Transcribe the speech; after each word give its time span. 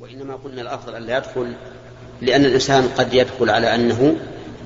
وإنما 0.00 0.34
قلنا 0.34 0.62
الأفضل 0.62 0.94
أن 0.94 1.02
لا 1.02 1.16
يدخل 1.16 1.54
لأن 2.20 2.44
الإنسان 2.44 2.88
قد 2.88 3.14
يدخل 3.14 3.50
على 3.50 3.74
أنه 3.74 4.16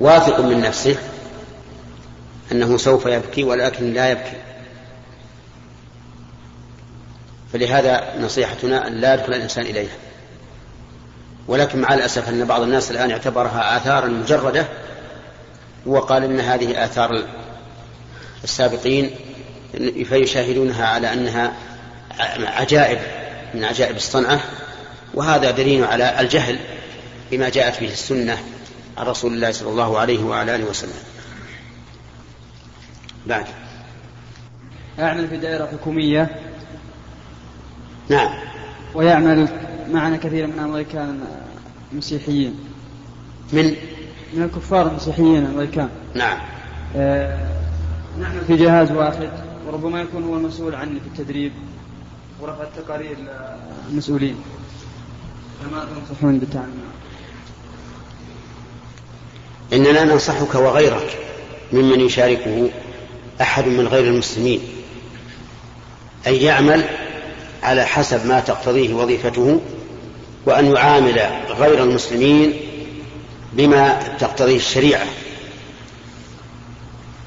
واثق 0.00 0.40
من 0.40 0.60
نفسه 0.60 0.96
أنه 2.52 2.76
سوف 2.76 3.06
يبكي 3.06 3.44
ولكن 3.44 3.92
لا 3.92 4.10
يبكي. 4.10 4.36
فلهذا 7.52 8.18
نصيحتنا 8.20 8.86
أن 8.86 8.92
لا 8.92 9.14
يدخل 9.14 9.34
الإنسان 9.34 9.64
إليها. 9.66 9.96
ولكن 11.48 11.80
مع 11.80 11.94
الأسف 11.94 12.28
أن 12.28 12.44
بعض 12.44 12.62
الناس 12.62 12.90
الآن 12.90 13.10
اعتبرها 13.10 13.76
آثارا 13.76 14.08
مجردة 14.08 14.66
وقال 15.86 16.24
إن 16.24 16.40
هذه 16.40 16.84
آثار 16.84 17.24
السابقين 18.44 19.10
فيشاهدونها 20.04 20.86
على 20.86 21.12
أنها 21.12 21.52
عجائب 22.38 22.98
من 23.54 23.64
عجائب 23.64 23.96
الصنعة. 23.96 24.40
وهذا 25.14 25.50
دليل 25.50 25.84
على 25.84 26.20
الجهل 26.20 26.58
بما 27.30 27.48
جاءت 27.48 27.80
به 27.80 27.92
السنة 27.92 28.38
عن 28.98 29.06
رسول 29.06 29.32
الله 29.32 29.50
صلى 29.52 29.70
الله 29.70 29.98
عليه 29.98 30.24
وعلى 30.24 30.56
آله 30.56 30.64
وسلم. 30.64 30.92
بعد. 33.26 33.46
أعمل 34.98 35.28
في 35.28 35.36
دائرة 35.36 35.66
حكومية 35.66 36.40
نعم. 38.08 38.30
ويعمل 38.94 39.48
معنا 39.92 40.16
كثير 40.16 40.46
من 40.46 40.52
الأمريكان 40.52 41.20
مسيحيين 41.92 42.54
من؟ 43.52 43.76
من 44.34 44.42
الكفار 44.42 44.86
المسيحيين 44.86 45.36
الأمريكان. 45.36 45.88
نعم. 46.14 46.38
آه 46.96 47.48
نعمل 48.20 48.44
في 48.46 48.56
جهاز 48.56 48.92
واحد 48.92 49.30
وربما 49.66 50.00
يكون 50.00 50.24
هو 50.24 50.36
المسؤول 50.36 50.74
عني 50.74 51.00
في 51.00 51.06
التدريب 51.06 51.52
ورفع 52.40 52.62
التقارير 52.62 53.16
للمسؤولين. 53.90 54.36
تنصحون 55.62 56.38
بالتعامل 56.38 56.72
إننا 59.72 60.04
ننصحك 60.04 60.54
وغيرك 60.54 61.18
ممن 61.72 62.00
يشاركه 62.00 62.70
أحد 63.40 63.66
من 63.66 63.88
غير 63.88 64.04
المسلمين 64.04 64.60
أن 66.26 66.34
يعمل 66.34 66.84
على 67.62 67.84
حسب 67.84 68.26
ما 68.26 68.40
تقتضيه 68.40 68.94
وظيفته 68.94 69.60
وأن 70.46 70.72
يعامل 70.72 71.20
غير 71.48 71.82
المسلمين 71.82 72.60
بما 73.52 74.16
تقتضيه 74.18 74.56
الشريعة. 74.56 75.06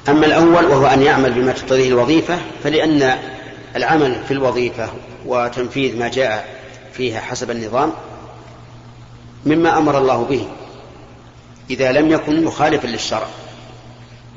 أما 0.08 0.26
الأول 0.26 0.64
وهو 0.64 0.86
أن 0.86 1.02
يعمل 1.02 1.32
بما 1.32 1.52
تقتضيه 1.52 1.88
الوظيفة 1.88 2.38
فلأن 2.64 3.18
العمل 3.76 4.22
في 4.28 4.34
الوظيفة 4.34 4.88
وتنفيذ 5.26 5.98
ما 5.98 6.08
جاء 6.08 6.58
فيها 6.92 7.20
حسب 7.20 7.50
النظام 7.50 7.92
مما 9.46 9.78
أمر 9.78 9.98
الله 9.98 10.24
به 10.24 10.48
إذا 11.70 11.92
لم 11.92 12.10
يكن 12.10 12.44
مخالفا 12.44 12.86
للشرع. 12.86 13.26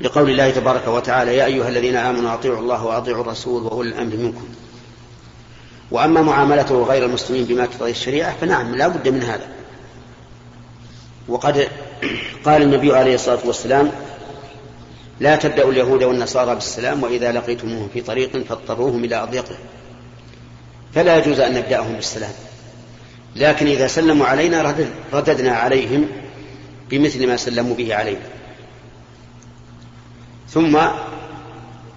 لقول 0.00 0.30
الله 0.30 0.50
تبارك 0.50 0.88
وتعالى 0.88 1.36
يا 1.36 1.44
أيها 1.44 1.68
الذين 1.68 1.96
آمنوا 1.96 2.34
أطيعوا 2.34 2.58
الله 2.58 2.84
وأطيعوا 2.84 3.22
الرسول 3.22 3.62
وأولي 3.62 3.88
الأمر 3.88 4.16
منكم. 4.16 4.48
وأما 5.90 6.22
معاملته 6.22 6.82
غير 6.82 7.04
المسلمين 7.04 7.44
بما 7.44 7.66
تقتضي 7.66 7.90
الشريعة 7.90 8.36
فنعم 8.40 8.74
لا 8.74 8.88
بد 8.88 9.08
من 9.08 9.22
هذا. 9.22 9.48
وقد 11.28 11.68
قال 12.44 12.62
النبي 12.62 12.96
عليه 12.96 13.14
الصلاة 13.14 13.38
والسلام 13.44 13.90
لا 15.20 15.36
تبدأوا 15.36 15.72
اليهود 15.72 16.02
والنصارى 16.02 16.54
بالسلام 16.54 17.02
وإذا 17.02 17.32
لقيتموهم 17.32 17.88
في 17.94 18.00
طريق 18.00 18.36
فاضطروهم 18.36 19.04
إلى 19.04 19.22
أضيقه. 19.22 19.56
فلا 20.94 21.18
يجوز 21.18 21.40
أن 21.40 21.54
نبدأهم 21.54 21.92
بالسلام. 21.92 22.32
لكن 23.36 23.66
إذا 23.66 23.86
سلموا 23.86 24.26
علينا 24.26 24.74
رددنا 25.12 25.52
عليهم 25.52 26.08
بمثل 26.90 27.26
ما 27.26 27.36
سلموا 27.36 27.74
به 27.74 27.94
علينا. 27.94 28.26
ثم 30.50 30.78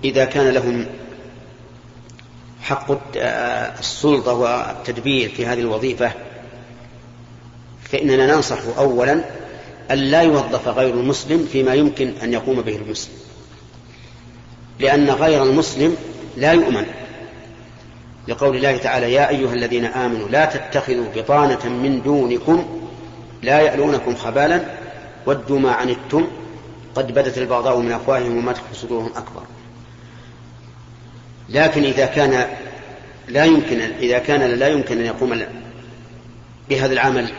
إذا 0.03 0.25
كان 0.25 0.49
لهم 0.49 0.85
حق 2.61 2.91
السلطة 3.79 4.33
والتدبير 4.33 5.29
في 5.29 5.45
هذه 5.45 5.59
الوظيفة 5.59 6.11
فإننا 7.83 8.35
ننصح 8.35 8.57
أولا 8.77 9.23
أن 9.91 9.97
لا 9.97 10.21
يوظف 10.21 10.67
غير 10.67 10.93
المسلم 10.93 11.47
فيما 11.51 11.73
يمكن 11.73 12.13
أن 12.23 12.33
يقوم 12.33 12.61
به 12.61 12.75
المسلم. 12.75 13.13
لأن 14.79 15.09
غير 15.09 15.43
المسلم 15.43 15.97
لا 16.37 16.53
يؤمن. 16.53 16.85
لقول 18.27 18.55
الله 18.55 18.77
تعالى 18.77 19.13
يا 19.13 19.29
أيها 19.29 19.53
الذين 19.53 19.85
آمنوا 19.85 20.29
لا 20.29 20.45
تتخذوا 20.45 21.05
بطانة 21.15 21.69
من 21.69 22.01
دونكم 22.01 22.65
لا 23.43 23.59
يألونكم 23.59 24.15
خبالا 24.15 24.61
ودوا 25.25 25.59
ما 25.59 25.71
عنتم 25.71 26.27
قد 26.95 27.11
بدت 27.11 27.37
البغضاء 27.37 27.79
من 27.79 27.91
أفواههم 27.91 28.37
وما 28.37 28.53
تخفي 28.53 28.73
صدورهم 28.73 29.11
أكبر. 29.15 29.41
لكن 31.49 31.83
إذا 31.83 32.05
كان 32.05 32.47
لا 33.27 33.45
يمكن 33.45 33.81
إذا 33.81 34.17
كان 34.19 34.41
لا 34.41 34.67
يمكن 34.67 34.99
أن 34.99 35.05
يقوم 35.05 35.45
بهذا 36.69 36.93
العمل 36.93 37.29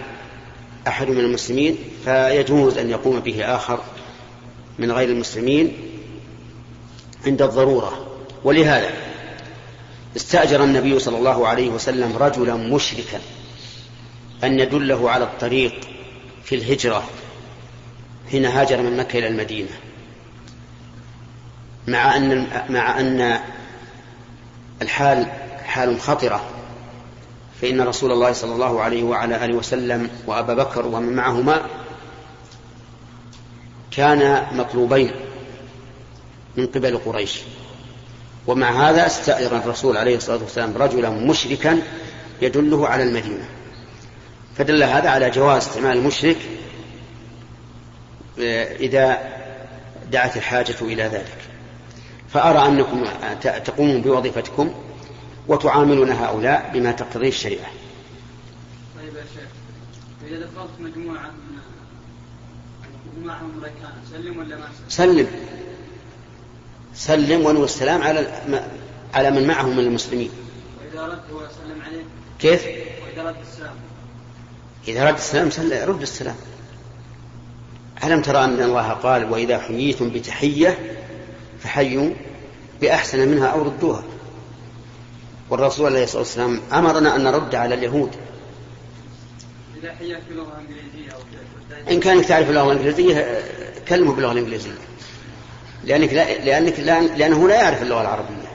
أحد 0.86 1.08
من 1.08 1.20
المسلمين 1.20 1.76
فيجوز 2.04 2.78
أن 2.78 2.90
يقوم 2.90 3.20
به 3.20 3.54
آخر 3.54 3.80
من 4.78 4.92
غير 4.92 5.08
المسلمين 5.08 5.72
عند 7.26 7.42
الضرورة. 7.42 8.06
ولهذا 8.44 9.05
استأجر 10.16 10.64
النبي 10.64 10.98
صلى 10.98 11.18
الله 11.18 11.48
عليه 11.48 11.70
وسلم 11.70 12.16
رجلا 12.16 12.54
مشركا 12.54 13.20
أن 14.44 14.60
يدله 14.60 15.10
على 15.10 15.24
الطريق 15.24 15.74
في 16.44 16.54
الهجرة 16.54 17.04
حين 18.30 18.44
هاجر 18.44 18.82
من 18.82 18.96
مكة 18.96 19.18
إلى 19.18 19.28
المدينة. 19.28 19.70
مع 21.86 22.16
أن 22.16 22.46
مع 22.68 23.00
أن 23.00 23.40
الحال 24.82 25.26
حال 25.64 26.00
خطرة 26.00 26.44
فإن 27.62 27.80
رسول 27.80 28.12
الله 28.12 28.32
صلى 28.32 28.54
الله 28.54 28.82
عليه 28.82 29.02
وعلى 29.02 29.44
آله 29.44 29.54
وسلم 29.54 30.10
وأبا 30.26 30.54
بكر 30.54 30.86
ومن 30.86 31.12
معهما 31.16 31.66
كان 33.90 34.46
مطلوبين 34.52 35.10
من 36.56 36.66
قبل 36.66 36.98
قريش. 36.98 37.40
ومع 38.46 38.90
هذا 38.90 39.06
استأجر 39.06 39.56
الرسول 39.56 39.96
عليه 39.96 40.16
الصلاة 40.16 40.42
والسلام 40.42 40.76
رجلا 40.76 41.10
مشركا 41.10 41.82
يدله 42.42 42.88
على 42.88 43.02
المدينة. 43.02 43.48
فدل 44.56 44.82
هذا 44.82 45.10
على 45.10 45.30
جواز 45.30 45.66
استعمال 45.66 45.96
المشرك 45.96 46.36
إذا 48.80 49.18
دعت 50.10 50.36
الحاجة 50.36 50.76
إلى 50.80 51.02
ذلك. 51.02 51.38
فأرى 52.28 52.68
أنكم 52.68 53.04
تقومون 53.42 54.02
بوظيفتكم 54.02 54.74
وتعاملون 55.48 56.10
هؤلاء 56.10 56.70
بما 56.74 56.92
تقتضيه 56.92 57.28
الشريعة. 57.28 57.70
طيب 58.96 59.16
يا 59.16 59.24
شيخ 59.34 59.48
إذا 60.28 60.38
دخلت 60.38 60.70
مجموعة 60.80 61.30
معهم 63.24 63.52
ركان 63.62 63.92
سلم 64.12 64.38
ولا 64.38 64.56
ما 64.56 64.68
سلم؟ 64.88 65.14
سلم. 65.14 65.26
وانوي 67.46 67.64
السلام 67.64 68.02
على 68.02 68.42
على 69.14 69.30
من 69.30 69.46
معهم 69.46 69.76
من 69.76 69.84
المسلمين. 69.84 70.30
وإذا 70.80 71.06
رد 71.06 71.32
هو 71.32 71.40
سلم 71.40 71.82
عليه؟ 71.82 72.02
كيف؟ 72.38 72.66
وإذا 72.66 73.28
رد 73.28 73.36
السلام. 73.52 73.74
إذا 74.88 75.08
رد 75.08 75.14
السلام 75.14 75.50
سل... 75.50 75.88
رد 75.88 76.02
السلام. 76.02 76.36
ألم 78.04 78.22
ترى 78.22 78.44
أن 78.44 78.62
الله 78.62 78.88
قال 78.88 79.32
وإذا 79.32 79.58
حييتم 79.58 80.10
بتحية 80.10 80.78
فحيوا 81.60 82.10
بأحسن 82.80 83.28
منها 83.28 83.46
أو 83.46 83.62
ردوها. 83.62 84.02
والرسول 85.50 85.86
عليه 85.86 86.04
الصلاة 86.04 86.18
والسلام 86.18 86.60
أمرنا 86.72 87.16
أن 87.16 87.24
نرد 87.24 87.54
على 87.54 87.74
اليهود. 87.74 88.10
إذا 89.82 89.94
حياك 89.94 90.22
بلغة 90.30 90.60
إنجليزية 90.60 91.12
أو 91.12 91.18
إن 91.90 92.00
كانك 92.00 92.24
تعرف 92.24 92.50
اللغة 92.50 92.72
الإنجليزية 92.72 93.44
كلمة 93.88 94.14
باللغة 94.14 94.32
الإنجليزية 94.32 94.70
لأنك 95.86 96.12
لا 96.12 96.44
لأنك 96.44 96.80
لا 96.80 97.02
لأنه 97.02 97.48
لا 97.48 97.62
يعرف 97.62 97.82
اللغة 97.82 98.00
العربية. 98.00 98.46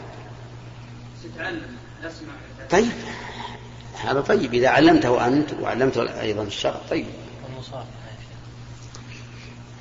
طيب. 2.72 2.92
هذا 4.04 4.22
طيب. 4.22 4.54
إذا 4.54 4.70
علمته 4.70 5.28
أنت 5.28 5.50
وعلمته 5.62 6.22
أيضا 6.22 6.44
الشرع. 6.44 6.76
طيب. 6.90 7.06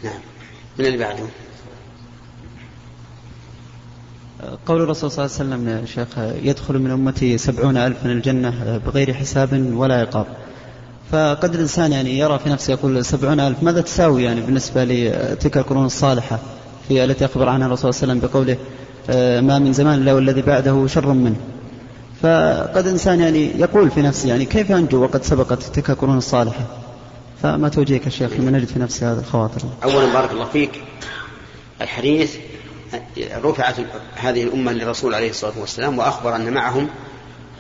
نعم. 0.05 0.21
من 0.79 0.87
اللي 0.87 0.99
بعده؟ 0.99 1.25
قول 4.67 4.83
الرسول 4.83 5.11
صلى 5.11 5.25
الله 5.25 5.37
عليه 5.37 5.45
وسلم 5.47 5.69
يا 5.69 5.87
شيخ 5.87 6.19
يدخل 6.19 6.79
من 6.79 6.91
أمتي 6.91 7.39
سبعون 7.39 7.77
ألف 7.77 8.05
من 8.05 8.11
الجنة 8.11 8.81
بغير 8.87 9.15
حساب 9.15 9.73
ولا 9.75 10.01
عقاب. 10.01 10.27
فقد 11.13 11.55
الإنسان 11.55 11.93
يعني 11.93 12.19
يرى 12.19 12.39
في 12.39 12.49
نفسه 12.51 12.73
يقول 12.73 13.05
سبعون 13.05 13.41
ألف 13.41 13.63
ماذا 13.63 13.81
تساوي 13.81 14.25
يعني 14.25 14.41
بالنسبة 14.41 14.85
لتلك 14.85 15.57
القرون 15.57 15.87
الصالحة؟ 15.87 16.39
في 16.91 17.05
التي 17.05 17.25
أخبر 17.25 17.49
عنها 17.49 17.67
الرسول 17.67 17.95
صلى 17.95 18.03
الله 18.03 18.13
عليه 18.13 18.25
وسلم 18.25 18.31
بقوله 18.31 18.57
ما 19.41 19.59
من 19.59 19.73
زمان 19.73 20.03
إلا 20.03 20.13
والذي 20.13 20.43
بعده 20.43 20.87
شر 20.87 21.07
منه. 21.07 21.37
فقد 22.23 22.87
إنسان 22.87 23.21
يعني 23.21 23.51
يقول 23.59 23.91
في 23.91 24.03
نفسه 24.03 24.29
يعني 24.29 24.45
كيف 24.45 24.73
أنجو 24.73 25.03
وقد 25.03 25.25
سبقت 25.25 25.63
تلك 25.63 25.91
القرون 25.91 26.19
الصالحة؟ 26.19 26.67
فما 27.43 27.69
توجيهك 27.69 28.05
يا 28.05 28.11
شيخ 28.11 28.33
لمن 28.33 28.53
نجد 28.53 28.67
في 28.67 28.79
نفسه 28.79 29.13
هذه 29.13 29.19
الخواطر؟ 29.19 29.61
أولا 29.85 30.13
بارك 30.13 30.31
الله 30.31 30.45
فيك 30.45 30.71
الحديث 31.81 32.37
رفعت 33.45 33.75
هذه 34.17 34.43
الأمة 34.43 34.73
للرسول 34.73 35.15
عليه 35.15 35.31
الصلاة 35.31 35.59
والسلام 35.61 35.99
وأخبر 35.99 36.37
أن 36.37 36.53
معهم 36.53 36.89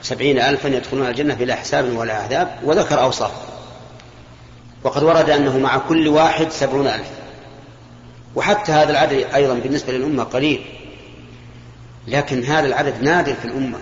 سبعين 0.02 0.38
ألفا 0.38 0.68
يدخلون 0.68 1.06
الجنة 1.06 1.34
بلا 1.34 1.54
حساب 1.54 1.96
ولا 1.96 2.14
عذاب 2.14 2.48
وذكر 2.64 3.00
أوصاف 3.00 3.32
وقد 4.84 5.02
ورد 5.02 5.30
أنه 5.30 5.58
مع 5.58 5.78
كل 5.78 6.08
واحد 6.08 6.50
سبعون 6.50 6.86
ألف. 6.86 7.10
وحتى 8.34 8.72
هذا 8.72 8.90
العدد 8.90 9.26
أيضا 9.34 9.54
بالنسبة 9.54 9.92
للأمة 9.92 10.24
قليل. 10.24 10.64
لكن 12.08 12.44
هذا 12.44 12.66
العدد 12.66 13.02
نادر 13.02 13.34
في 13.34 13.44
الأمة. 13.44 13.78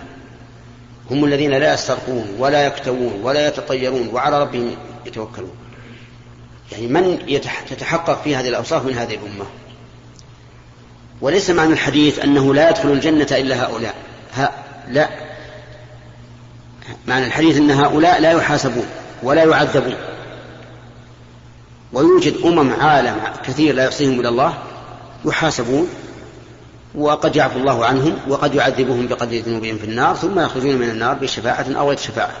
هم 1.11 1.25
الذين 1.25 1.51
لا 1.51 1.73
يسترقون 1.73 2.27
ولا 2.37 2.65
يكتوون 2.65 3.21
ولا 3.23 3.47
يتطيرون 3.47 4.09
وعلى 4.13 4.41
ربهم 4.41 4.75
يتوكلون. 5.05 5.51
يعني 6.71 6.87
من 6.87 7.39
تتحقق 7.69 8.23
في 8.23 8.35
هذه 8.35 8.47
الأوصاف 8.47 8.85
من 8.85 8.93
هذه 8.93 9.13
الأمة؟ 9.13 9.45
وليس 11.21 11.49
معنى 11.49 11.73
الحديث 11.73 12.19
أنه 12.19 12.53
لا 12.53 12.69
يدخل 12.69 12.91
الجنة 12.91 13.27
إلا 13.31 13.65
هؤلاء. 13.65 13.95
ها 14.33 14.51
لا. 14.87 15.09
معنى 17.07 17.25
الحديث 17.25 17.57
أن 17.57 17.71
هؤلاء 17.71 18.21
لا 18.21 18.31
يحاسبون 18.31 18.85
ولا 19.23 19.43
يعذبون. 19.43 19.95
ويوجد 21.93 22.37
أمم 22.45 22.73
عالم 22.73 23.15
كثير 23.43 23.75
لا 23.75 23.85
يحصيهم 23.85 24.19
إلى 24.19 24.29
الله 24.29 24.57
يحاسبون 25.25 25.89
وقد 26.95 27.35
يعفو 27.35 27.59
الله 27.59 27.85
عنهم 27.85 28.17
وقد 28.27 28.55
يعذبهم 28.55 29.07
بقدر 29.07 29.37
ذنوبهم 29.37 29.77
في 29.77 29.83
النار 29.83 30.15
ثم 30.15 30.39
يخرجون 30.39 30.75
من 30.75 30.89
النار 30.89 31.13
بشفاعة 31.13 31.65
أو 31.75 31.89
غير 31.89 31.97
شفاعة 31.97 32.33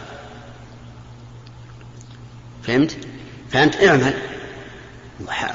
فهمت؟ 2.63 2.97
فأنت 3.49 3.75
اعمل 3.83 4.13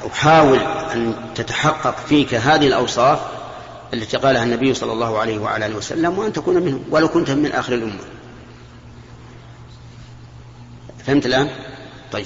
وحاول 0.05 0.59
أن 0.93 1.15
تتحقق 1.35 1.97
فيك 1.97 2.33
هذه 2.33 2.67
الأوصاف 2.67 3.19
التي 3.93 4.17
قالها 4.17 4.43
النبي 4.43 4.73
صلى 4.73 4.91
الله 4.91 5.19
عليه 5.19 5.39
وعلى 5.39 5.65
آله 5.65 5.75
وسلم 5.75 6.19
وأن 6.19 6.33
تكون 6.33 6.55
منهم 6.55 6.83
ولو 6.91 7.07
كنت 7.07 7.31
من 7.31 7.51
آخر 7.51 7.73
الأمة 7.73 7.99
فهمت 11.05 11.25
الآن؟ 11.25 11.49
طيب 12.11 12.25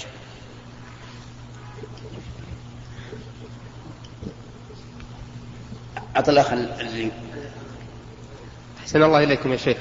أعطى 6.15 6.31
الأخ 6.31 6.53
اللي 6.53 7.11
أحسن 8.79 9.03
الله 9.03 9.23
إليكم 9.23 9.51
يا 9.51 9.57
شيخ. 9.57 9.77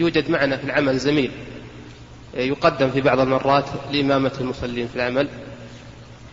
يوجد 0.00 0.30
معنا 0.30 0.56
في 0.56 0.64
العمل 0.64 0.98
زميل. 0.98 1.30
يقدم 2.34 2.90
في 2.90 3.00
بعض 3.00 3.20
المرات 3.20 3.64
لإمامة 3.92 4.32
المصلين 4.40 4.88
في 4.88 4.96
العمل 4.96 5.28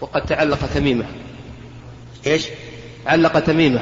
وقد 0.02 0.26
تعلق 0.26 0.60
تميمة. 0.74 1.06
إيش؟ 2.28 2.48
علق 3.06 3.40
تميمة. 3.40 3.80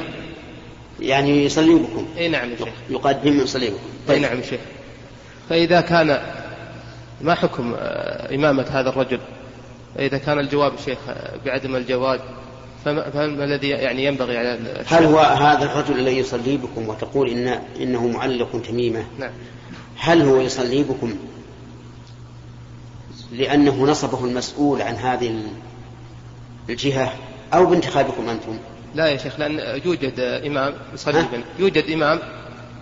يعني 1.00 1.44
يصلي 1.44 1.74
بكم 1.74 2.08
إي 2.18 2.28
نعم 2.28 2.50
يا 2.50 2.56
شيخ. 2.56 2.74
يقدم 2.90 3.40
يصلي 3.40 3.66
بكم 3.66 3.78
طيب. 4.08 4.16
إي 4.16 4.22
نعم 4.22 4.38
يا 4.38 4.42
شيخ. 4.42 4.60
فإذا 5.48 5.80
كان 5.80 6.20
ما 7.20 7.34
حكم 7.34 7.74
آه، 7.78 8.34
إمامة 8.34 8.66
هذا 8.70 8.88
الرجل؟ 8.88 9.20
إذا 9.98 10.18
كان 10.18 10.38
الجواب 10.38 10.72
شيخ 10.84 10.98
آه، 11.08 11.36
بعدم 11.44 11.76
الجواز 11.76 12.20
فما 12.86 13.44
الذي 13.44 13.68
يعني 13.68 14.04
ينبغي 14.04 14.38
على 14.38 14.84
هل 14.86 15.04
هو 15.04 15.18
هذا 15.18 15.64
الرجل 15.64 15.98
الذي 15.98 16.18
يصلي 16.18 16.56
بكم 16.56 16.88
وتقول 16.88 17.30
إن 17.30 17.60
إنه 17.80 18.06
معلق 18.06 18.62
تميمة؟ 18.68 19.04
نعم. 19.18 19.30
هل 19.96 20.22
هو 20.22 20.40
يصلي 20.40 20.82
بكم 20.82 21.14
لأنه 23.32 23.84
نصبه 23.84 24.24
المسؤول 24.24 24.82
عن 24.82 24.94
هذه 24.94 25.42
الجهة 26.68 27.12
أو 27.54 27.66
بانتخابكم 27.66 28.28
أنتم؟ 28.28 28.58
لا 28.94 29.06
يا 29.06 29.16
شيخ 29.16 29.40
لأن 29.40 29.80
يوجد 29.84 30.20
إمام 30.20 30.74
يصلي 30.94 31.26
يوجد 31.58 31.90
إمام 31.90 32.18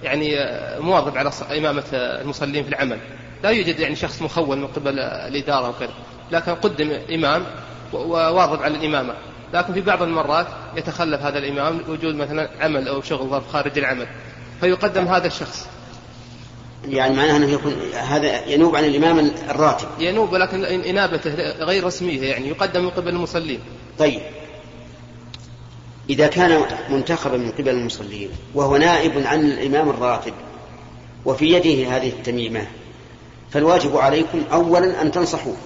يعني 0.02 0.36
مواظب 0.80 1.16
على 1.16 1.30
إمامة 1.58 1.84
المصلين 1.92 2.64
في 2.64 2.68
العمل. 2.68 2.98
لا 3.42 3.50
يوجد 3.50 3.80
يعني 3.80 3.96
شخص 3.96 4.22
مخول 4.22 4.58
من 4.58 4.66
قبل 4.66 4.98
الإدارة 4.98 5.68
وكذا. 5.68 5.94
لكن 6.32 6.54
قدم 6.54 6.98
إمام 7.14 7.44
وواظب 7.92 8.62
على 8.62 8.76
الإمامة. 8.76 9.14
لكن 9.54 9.72
في 9.72 9.80
بعض 9.80 10.02
المرات 10.02 10.46
يتخلف 10.76 11.22
هذا 11.22 11.38
الإمام 11.38 11.80
وجود 11.88 12.14
مثلا 12.14 12.50
عمل 12.60 12.88
أو 12.88 13.02
شغل 13.02 13.28
ظرف 13.28 13.48
خارج 13.48 13.78
العمل 13.78 14.06
فيقدم 14.60 15.08
هذا 15.08 15.26
الشخص. 15.26 15.66
يعني 16.88 17.16
معناه 17.16 17.36
أنه 17.36 17.50
يكون 17.50 17.72
هذا 17.94 18.46
ينوب 18.46 18.76
عن 18.76 18.84
الإمام 18.84 19.30
الراتب. 19.50 19.88
ينوب 19.98 20.32
ولكن 20.32 20.64
إنابته 20.64 21.34
غير 21.64 21.84
رسمية 21.84 22.22
يعني 22.22 22.48
يقدم 22.48 22.84
من 22.84 22.90
قبل 22.90 23.08
المصلين. 23.08 23.60
طيب. 23.98 24.20
إذا 26.10 26.26
كان 26.26 26.62
منتخبا 26.90 27.36
من 27.36 27.50
قبل 27.50 27.68
المصلين 27.68 28.30
وهو 28.54 28.76
نائب 28.76 29.26
عن 29.26 29.40
الإمام 29.40 29.88
الراتب 29.88 30.32
وفي 31.24 31.52
يده 31.52 31.96
هذه 31.96 32.08
التميمة 32.08 32.66
فالواجب 33.50 33.96
عليكم 33.96 34.42
اولا 34.52 35.02
أن 35.02 35.12
تنصحوه 35.12 35.56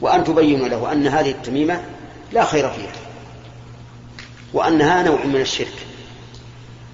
وأن 0.00 0.24
تبينوا 0.24 0.68
له 0.68 0.92
أن 0.92 1.06
هذه 1.06 1.30
التميمة 1.30 1.80
لا 2.32 2.44
خير 2.44 2.70
فيها. 2.70 2.92
وأنها 4.52 5.02
نوع 5.02 5.24
من 5.24 5.40
الشرك. 5.40 5.86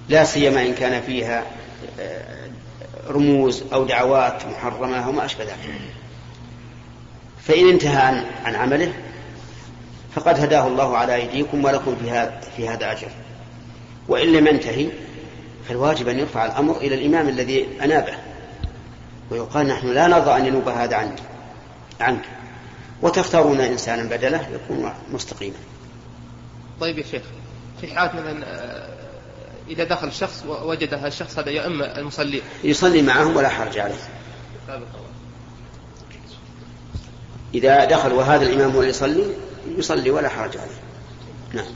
لا 0.09 0.23
سيما 0.23 0.61
إن 0.61 0.73
كان 0.73 1.01
فيها 1.01 1.43
آه، 1.99 2.49
رموز 3.09 3.63
أو 3.73 3.85
دعوات 3.85 4.45
محرمة 4.45 5.09
وما 5.09 5.25
أشبه 5.25 5.43
ذلك. 5.43 5.57
فإن 7.43 7.69
انتهى 7.69 7.97
عن, 7.97 8.25
عن 8.45 8.55
عمله 8.55 8.93
فقد 10.15 10.39
هداه 10.39 10.67
الله 10.67 10.97
على 10.97 11.15
أيديكم 11.15 11.65
ولكم 11.65 11.95
في 11.95 12.11
هذا, 12.11 12.41
في 12.57 12.69
هذا 12.69 12.91
أجر. 12.91 13.07
وإن 14.07 14.27
لم 14.27 14.47
ينتهي 14.47 14.89
فالواجب 15.67 16.07
أن 16.07 16.19
يرفع 16.19 16.45
الأمر 16.45 16.77
إلى 16.77 16.95
الإمام 16.95 17.29
الذي 17.29 17.67
أنابه. 17.83 18.13
ويقال 19.31 19.67
نحن 19.67 19.87
لا 19.87 20.07
نرضى 20.07 20.31
أن 20.31 20.45
ينوب 20.45 20.69
هذا 20.69 20.95
عنك 20.95 21.19
عنك. 21.99 22.25
وتختارون 23.01 23.61
إنسانا 23.61 24.03
بدله 24.03 24.47
يكون 24.49 24.93
مستقيما. 25.13 25.57
طيب 26.81 26.97
يا 26.97 27.03
شيخ 27.03 27.23
في 27.81 27.87
حالة 27.87 28.13
مثلا 28.13 28.45
إذا 29.69 29.83
دخل 29.83 30.13
شخص 30.13 30.43
ووجد 30.47 30.93
هذا 30.93 31.07
الشخص 31.07 31.39
هذا 31.39 31.49
يؤم 31.49 31.81
المصلين 31.81 32.41
يصلي 32.63 33.01
معهم 33.01 33.35
ولا 33.35 33.49
حرج 33.49 33.79
عليه. 33.79 33.95
إذا 37.53 37.85
دخل 37.85 38.13
وهذا 38.13 38.45
الإمام 38.45 38.71
هو 38.71 38.79
اللي 38.79 38.89
يصلي 38.89 39.23
يصلي 39.77 40.11
ولا 40.11 40.29
حرج 40.29 40.57
عليه. 40.57 40.79
نعم. 41.53 41.71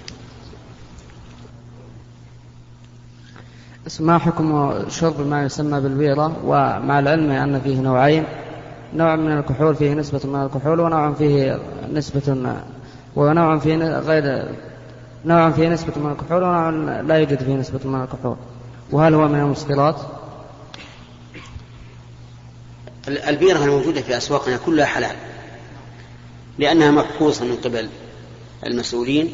ما 4.00 4.18
حكم 4.18 4.74
شرب 4.90 5.28
ما 5.28 5.44
يسمى 5.44 5.82
بالبيرة 5.82 6.46
ومع 6.46 7.00
العلم 7.00 7.32
أن 7.32 7.62
فيه 7.62 7.80
نوعين. 7.80 8.26
نوع 8.94 9.16
من 9.16 9.38
الكحول 9.38 9.76
فيه 9.76 9.94
نسبة 9.94 10.20
من 10.24 10.44
الكحول 10.44 10.80
ونوع 10.80 11.14
فيه 11.14 11.60
نسبة 11.94 12.56
ونوع 13.16 13.60
فيه 13.60 14.00
غير 14.00 14.56
نوع 15.26 15.52
فيه 15.52 15.70
نسبة 15.70 15.94
من 16.02 16.12
الكحول 16.12 16.44
ونوع 16.44 16.70
لا 17.02 17.16
يوجد 17.16 17.44
فيه 17.44 17.56
نسبة 17.56 17.90
من 17.90 18.02
الكحول 18.04 18.36
وهل 18.92 19.14
هو 19.14 19.28
من 19.28 19.40
المسكرات؟ 19.40 19.96
البيرة 23.08 23.64
الموجودة 23.64 24.02
في 24.02 24.18
أسواقنا 24.18 24.58
كلها 24.66 24.86
حلال 24.86 25.16
لأنها 26.60 26.92
مفحوصة 26.92 27.46
من 27.46 27.56
قبل 27.56 27.90
المسؤولين 28.66 29.34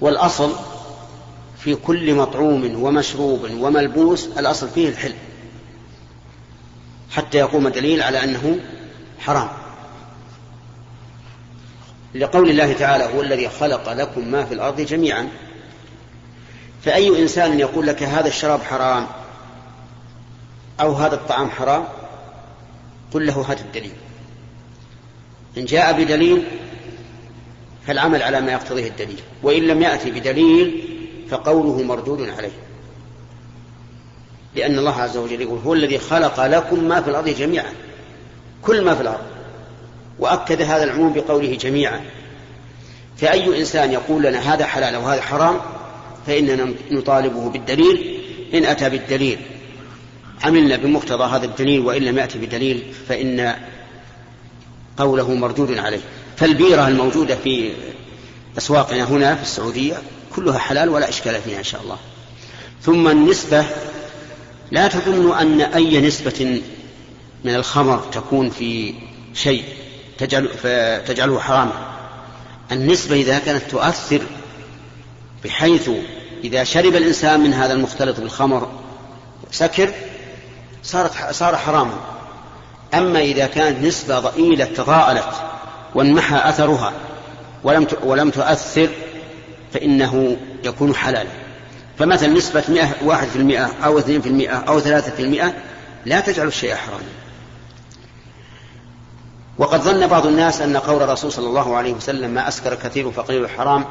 والأصل 0.00 0.50
في 1.58 1.74
كل 1.74 2.14
مطعوم 2.14 2.82
ومشروب 2.82 3.40
وملبوس 3.60 4.28
الأصل 4.38 4.68
فيه 4.68 4.88
الحل 4.88 5.12
حتى 7.10 7.38
يقوم 7.38 7.68
دليل 7.68 8.02
على 8.02 8.24
أنه 8.24 8.58
حرام. 9.18 9.48
لقول 12.14 12.50
الله 12.50 12.72
تعالى 12.72 13.04
هو 13.04 13.20
الذي 13.22 13.48
خلق 13.48 13.92
لكم 13.92 14.28
ما 14.28 14.44
في 14.44 14.54
الأرض 14.54 14.80
جميعا. 14.80 15.28
فأي 16.84 17.22
إنسان 17.22 17.60
يقول 17.60 17.86
لك 17.86 18.02
هذا 18.02 18.28
الشراب 18.28 18.62
حرام 18.62 19.06
أو 20.80 20.92
هذا 20.92 21.14
الطعام 21.14 21.50
حرام؟ 21.50 21.84
قل 23.12 23.26
له 23.26 23.40
هات 23.48 23.60
الدليل. 23.60 23.92
إن 25.58 25.64
جاء 25.64 25.92
بدليل 25.92 26.44
فالعمل 27.86 28.22
على 28.22 28.40
ما 28.40 28.52
يقتضيه 28.52 28.88
الدليل 28.88 29.20
وإن 29.42 29.62
لم 29.62 29.82
يأتي 29.82 30.10
بدليل 30.10 30.84
فقوله 31.30 31.82
مردود 31.82 32.28
عليه. 32.28 32.69
لأن 34.54 34.78
الله 34.78 34.94
عز 35.00 35.16
وجل 35.16 35.40
يقول 35.40 35.58
هو 35.58 35.74
الذي 35.74 35.98
خلق 35.98 36.46
لكم 36.46 36.84
ما 36.84 37.00
في 37.02 37.10
الأرض 37.10 37.28
جميعا. 37.28 37.72
كل 38.62 38.82
ما 38.82 38.94
في 38.94 39.00
الأرض. 39.00 39.22
وأكد 40.18 40.62
هذا 40.62 40.84
العموم 40.84 41.12
بقوله 41.12 41.54
جميعا. 41.54 42.00
فأي 43.16 43.60
إنسان 43.60 43.92
يقول 43.92 44.22
لنا 44.22 44.54
هذا 44.54 44.66
حلال 44.66 44.94
أو 44.94 45.02
هذا 45.02 45.22
حرام 45.22 45.60
فإننا 46.26 46.74
نطالبه 46.90 47.50
بالدليل. 47.50 48.20
إن 48.54 48.64
أتى 48.64 48.90
بالدليل 48.90 49.38
عملنا 50.42 50.76
بمقتضى 50.76 51.24
هذا 51.24 51.44
الدليل 51.44 51.80
وإن 51.80 52.02
لم 52.02 52.18
يأتي 52.18 52.38
بدليل 52.38 52.82
فإن 53.08 53.56
قوله 54.96 55.34
مردود 55.34 55.78
عليه. 55.78 56.00
فالبيرة 56.36 56.88
الموجودة 56.88 57.36
في 57.36 57.70
أسواقنا 58.58 59.04
هنا 59.04 59.34
في 59.34 59.42
السعودية 59.42 59.94
كلها 60.36 60.58
حلال 60.58 60.88
ولا 60.88 61.08
إشكال 61.08 61.40
فيها 61.40 61.58
إن 61.58 61.64
شاء 61.64 61.82
الله. 61.82 61.98
ثم 62.82 63.08
النسبة 63.08 63.64
لا 64.70 64.88
تظن 64.88 65.38
أن 65.38 65.60
أي 65.60 66.00
نسبة 66.00 66.62
من 67.44 67.54
الخمر 67.54 67.98
تكون 68.12 68.50
في 68.50 68.94
شيء 69.34 69.64
تجعل 70.18 70.48
فتجعله 70.48 71.40
حراما. 71.40 71.72
النسبة 72.72 73.16
إذا 73.16 73.38
كانت 73.38 73.62
تؤثر 73.70 74.22
بحيث 75.44 75.90
إذا 76.44 76.64
شرب 76.64 76.94
الإنسان 76.94 77.40
من 77.40 77.54
هذا 77.54 77.72
المختلط 77.72 78.20
بالخمر 78.20 78.68
سكر 79.50 79.90
صارت 80.82 81.34
صار 81.34 81.56
حراما. 81.56 81.94
أما 82.94 83.20
إذا 83.20 83.46
كانت 83.46 83.84
نسبة 83.84 84.18
ضئيلة 84.18 84.64
تضاءلت 84.64 85.34
وانمحى 85.94 86.48
أثرها 86.48 86.92
ولم 87.64 87.86
ولم 88.02 88.30
تؤثر 88.30 88.88
فإنه 89.72 90.36
يكون 90.64 90.94
حلالا 90.94 91.30
فمثل 92.00 92.34
نسبة 92.34 92.64
مئة 92.68 92.88
واحد 93.04 93.28
في 93.28 93.36
المئة 93.36 93.70
أو 93.84 93.98
اثنين 93.98 94.20
في 94.20 94.28
المئة 94.28 94.56
أو 94.56 94.80
ثلاثة 94.80 95.10
في 95.10 95.22
المئة 95.22 95.54
لا 96.06 96.20
تجعل 96.20 96.46
الشيء 96.46 96.74
حراما 96.74 97.04
وقد 99.58 99.80
ظن 99.80 100.06
بعض 100.06 100.26
الناس 100.26 100.62
أن 100.62 100.76
قول 100.76 101.02
الرسول 101.02 101.32
صلى 101.32 101.46
الله 101.46 101.76
عليه 101.76 101.92
وسلم 101.92 102.30
ما 102.30 102.48
أسكر 102.48 102.74
كثير 102.74 103.10
فقليل 103.10 103.48
حرام 103.50 103.84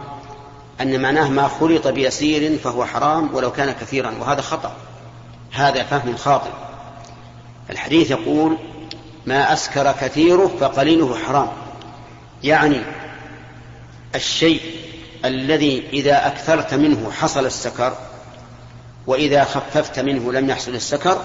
أن 0.82 1.02
معناه 1.02 1.30
ما 1.30 1.48
خلط 1.48 1.88
بيسير 1.88 2.58
فهو 2.58 2.86
حرام 2.86 3.36
ولو 3.36 3.52
كان 3.52 3.72
كثيرا 3.72 4.12
وهذا 4.20 4.42
خطأ. 4.42 4.76
هذا 5.52 5.84
فهم 5.84 6.18
خاطئ. 6.18 6.52
الحديث 7.70 8.12
يقول 8.12 8.58
ما 9.26 9.54
أسكر 9.54 9.92
كثيره 9.92 10.52
فقليله 10.60 11.16
حرام. 11.28 11.48
يعني 12.44 12.82
الشيء 14.16 14.62
الذي 15.26 15.84
إذا 15.94 16.28
أكثرت 16.28 16.74
منه 16.74 17.12
حصل 17.12 17.46
السكر 17.46 17.98
وإذا 19.08 19.44
خففت 19.44 20.00
منه 20.00 20.34
لم 20.34 20.50
يحصل 20.50 20.76
السكر 20.76 21.22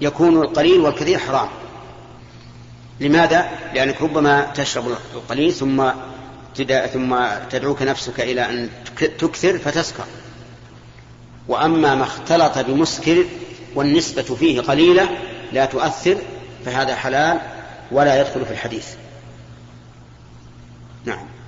يكون 0.00 0.42
القليل 0.42 0.80
والكثير 0.80 1.18
حرام. 1.18 1.48
لماذا؟ 3.00 3.50
لأنك 3.74 4.02
ربما 4.02 4.52
تشرب 4.54 4.96
القليل 5.14 5.52
ثم 5.52 5.90
ثم 6.92 7.16
تدعوك 7.50 7.82
نفسك 7.82 8.20
إلى 8.20 8.50
أن 8.50 8.68
تكثر 9.18 9.58
فتسكر. 9.58 10.04
وأما 11.48 11.94
ما 11.94 12.02
اختلط 12.02 12.58
بمسكر 12.58 13.24
والنسبة 13.74 14.22
فيه 14.22 14.60
قليلة 14.60 15.08
لا 15.52 15.64
تؤثر 15.64 16.16
فهذا 16.64 16.94
حلال 16.96 17.40
ولا 17.90 18.20
يدخل 18.20 18.44
في 18.44 18.52
الحديث. 18.52 18.86
نعم. 21.04 21.39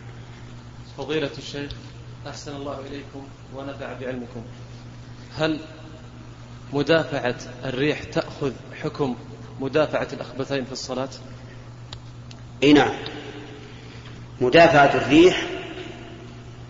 فضيلة 0.98 1.30
الشيخ 1.38 1.72
أحسن 2.26 2.56
الله 2.56 2.80
إليكم 2.80 3.28
ونفع 3.56 3.92
بعلمكم. 4.00 4.42
هل 5.36 5.60
مدافعة 6.72 7.36
الريح 7.64 8.04
تأخذ 8.04 8.52
حكم 8.82 9.16
مدافعة 9.60 10.08
الأخبثين 10.12 10.64
في 10.64 10.72
الصلاة؟ 10.72 11.08
إي 12.62 12.72
نعم. 12.72 12.94
مدافعة 14.40 14.94
الريح 14.94 15.46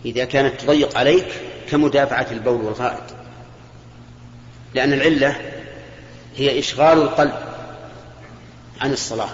إذا 0.05 0.25
كانت 0.25 0.61
تضيق 0.61 0.99
عليك 0.99 1.27
كمدافعة 1.71 2.27
البول 2.31 2.61
والغائط. 2.61 3.15
لأن 4.75 4.93
العلة 4.93 5.37
هي 6.37 6.59
إشغال 6.59 7.03
القلب 7.03 7.35
عن 8.81 8.93
الصلاة. 8.93 9.31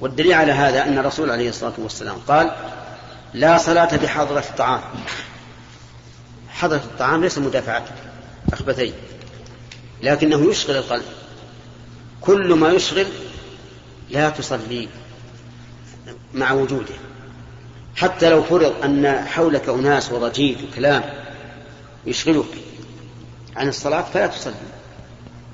والدليل 0.00 0.32
على 0.32 0.52
هذا 0.52 0.84
أن 0.84 0.98
الرسول 0.98 1.30
عليه 1.30 1.48
الصلاة 1.48 1.72
والسلام 1.78 2.16
قال 2.18 2.50
لا 3.34 3.58
صلاة 3.58 3.96
بحضرة 3.96 4.38
الطعام. 4.38 4.80
حضرة 6.48 6.76
الطعام 6.76 7.22
ليس 7.22 7.38
مدافعة 7.38 7.84
أخبثين. 8.52 8.92
لكنه 10.02 10.50
يشغل 10.50 10.76
القلب. 10.76 11.04
كل 12.20 12.54
ما 12.54 12.70
يشغل 12.70 13.06
لا 14.10 14.30
تصلي 14.30 14.88
مع 16.34 16.52
وجوده. 16.52 16.94
حتى 17.96 18.30
لو 18.30 18.42
فرض 18.42 18.74
أن 18.84 19.24
حولك 19.26 19.68
أناس 19.68 20.12
وضجيج 20.12 20.56
وكلام 20.64 21.02
يشغلك 22.06 22.54
عن 23.56 23.68
الصلاة 23.68 24.02
فلا 24.02 24.26
تصلي. 24.26 24.54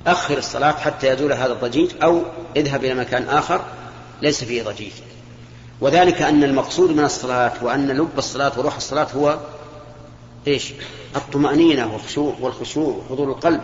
أخر 0.07 0.37
الصلاة 0.37 0.71
حتى 0.71 1.07
يزول 1.07 1.33
هذا 1.33 1.53
الضجيج 1.53 1.91
أو 2.03 2.23
اذهب 2.55 2.85
إلى 2.85 2.93
مكان 2.93 3.29
آخر 3.29 3.65
ليس 4.21 4.43
فيه 4.43 4.63
ضجيج 4.63 4.91
وذلك 5.81 6.21
أن 6.21 6.43
المقصود 6.43 6.91
من 6.91 7.03
الصلاة 7.03 7.53
وأن 7.61 7.87
لب 7.87 8.17
الصلاة 8.17 8.51
وروح 8.59 8.75
الصلاة 8.75 9.07
هو 9.15 9.39
إيش؟ 10.47 10.73
الطمأنينة 11.15 11.93
والخشوع 11.93 12.35
والخشوع 12.39 12.95
وحضور 12.95 13.29
القلب. 13.29 13.61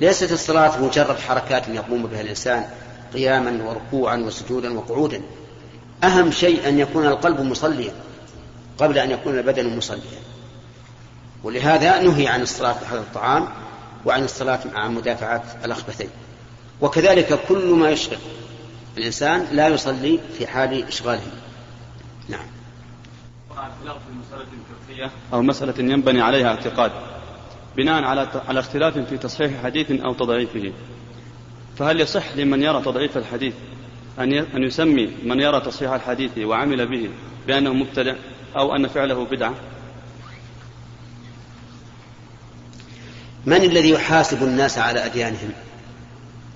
ليست 0.00 0.32
الصلاة 0.32 0.82
مجرد 0.82 1.18
حركات 1.18 1.68
يقوم 1.68 2.06
بها 2.06 2.20
الإنسان 2.20 2.64
قياما 3.14 3.64
وركوعا 3.64 4.16
وسجودا 4.16 4.78
وقعودا. 4.78 5.22
أهم 6.04 6.30
شيء 6.30 6.68
أن 6.68 6.78
يكون 6.78 7.06
القلب 7.06 7.40
مصليا 7.40 7.92
قبل 8.78 8.98
أن 8.98 9.10
يكون 9.10 9.38
البدن 9.38 9.76
مصليا. 9.76 10.20
ولهذا 11.44 12.02
نهي 12.02 12.28
عن 12.28 12.42
الصلاة 12.42 12.72
بحضر 12.82 12.98
الطعام 12.98 13.48
وعن 14.04 14.24
الصلاة 14.24 14.60
مع 14.74 14.88
مدافعة 14.88 15.42
الأخبثين. 15.64 16.08
وكذلك 16.80 17.40
كل 17.48 17.66
ما 17.66 17.90
يشغل 17.90 18.18
الإنسان 18.96 19.46
لا 19.52 19.68
يصلي 19.68 20.20
في 20.38 20.46
حال 20.46 20.84
إشغاله 20.88 21.32
نعم 22.28 22.46
في 24.88 25.10
أو 25.32 25.42
مسألة 25.42 25.74
ينبني 25.78 26.20
عليها 26.20 26.48
اعتقاد 26.48 26.92
بناء 27.76 28.04
على 28.04 28.28
على 28.48 28.60
اختلاف 28.60 28.98
في 28.98 29.18
تصحيح 29.18 29.62
حديث 29.62 29.90
أو 29.90 30.14
تضعيفه 30.14 30.72
فهل 31.78 32.00
يصح 32.00 32.36
لمن 32.36 32.62
يرى 32.62 32.82
تضعيف 32.82 33.16
الحديث 33.16 33.54
أن 34.18 34.32
أن 34.32 34.62
يسمي 34.62 35.12
من 35.24 35.40
يرى 35.40 35.60
تصحيح 35.60 35.92
الحديث 35.92 36.38
وعمل 36.38 36.86
به 36.86 37.10
بأنه 37.46 37.72
مبتدع 37.72 38.14
أو 38.56 38.76
أن 38.76 38.88
فعله 38.88 39.24
بدعة؟ 39.24 39.54
من 43.46 43.56
الذي 43.56 43.90
يحاسب 43.90 44.42
الناس 44.42 44.78
على 44.78 45.04
أديانهم؟ 45.04 45.52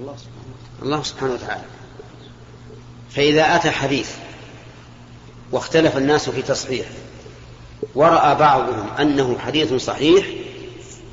الله 0.01 0.17
سبحانه 0.17 0.41
الله 0.83 1.03
سبحانه 1.03 1.33
وتعالى 1.33 1.80
فإذا 3.15 3.57
أتى 3.57 3.71
حديث 3.71 4.11
واختلف 5.53 5.97
الناس 5.97 6.31
في 6.31 6.43
تصحيحه 6.43 6.91
ورأى 7.95 8.35
بعضهم 8.35 8.91
أنه 9.01 9.39
حديث 9.39 9.75
صحيح 9.75 10.27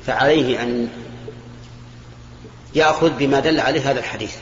فعليه 0.06 0.62
أن 0.62 0.88
يأخذ 2.74 3.10
بما 3.10 3.40
دل 3.40 3.60
عليه 3.60 3.90
هذا 3.90 3.98
الحديث 3.98 4.36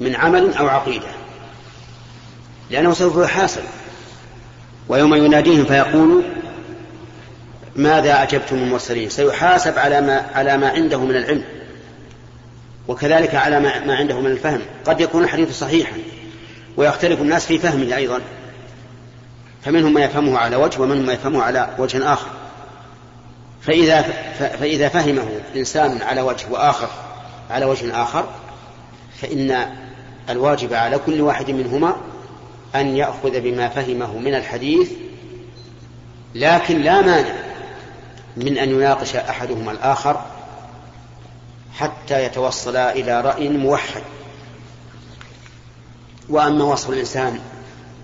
من 0.00 0.16
عمل 0.16 0.54
أو 0.54 0.68
عقيدة 0.68 1.08
لأنه 2.70 2.92
سوف 2.92 3.24
يحاسب 3.24 3.62
ويوم 4.88 5.14
يناديهم 5.14 5.64
فيقول 5.64 6.24
ماذا 7.76 8.22
أجبتم 8.22 8.56
المرسلين؟ 8.56 9.10
سيحاسب 9.10 9.78
على 9.78 10.00
ما 10.00 10.26
على 10.34 10.56
ما 10.56 10.68
عنده 10.68 10.98
من 10.98 11.16
العلم 11.16 11.44
وكذلك 12.88 13.34
على 13.34 13.60
ما 13.60 13.94
عنده 13.94 14.20
من 14.20 14.26
الفهم. 14.26 14.60
قد 14.84 15.00
يكون 15.00 15.24
الحديث 15.24 15.58
صحيحا. 15.58 15.96
ويختلف 16.76 17.20
الناس 17.20 17.46
في 17.46 17.58
فهمه 17.58 17.96
أيضا. 17.96 18.20
فمنهم 19.64 19.94
ما 19.94 20.04
يفهمه 20.04 20.38
على 20.38 20.56
وجه 20.56 20.80
ومنهم 20.80 21.06
ما 21.06 21.12
يفهمه 21.12 21.42
على 21.42 21.68
وجه 21.78 22.12
آخر. 22.12 22.28
فإذا 23.62 24.02
فإذا 24.38 24.88
فهمه 24.88 25.28
إنسان 25.56 26.02
على 26.02 26.20
وجه 26.20 26.46
وآخر 26.50 26.88
على 27.50 27.64
وجه 27.64 28.02
آخر 28.02 28.24
فإن 29.20 29.66
الواجب 30.30 30.74
على 30.74 30.98
كل 30.98 31.20
واحد 31.20 31.50
منهما 31.50 31.96
أن 32.74 32.96
يأخذ 32.96 33.40
بما 33.40 33.68
فهمه 33.68 34.18
من 34.18 34.34
الحديث 34.34 34.90
لكن 36.34 36.82
لا 36.82 37.00
مانع 37.00 37.34
من 38.36 38.58
أن 38.58 38.70
يناقش 38.70 39.16
أحدهما 39.16 39.72
الآخر 39.72 40.20
حتى 41.74 42.24
يتوصلا 42.24 42.92
إلى 42.92 43.20
رأي 43.20 43.48
موحد. 43.48 44.02
وأما 46.32 46.64
وصف 46.64 46.90
الإنسان 46.90 47.40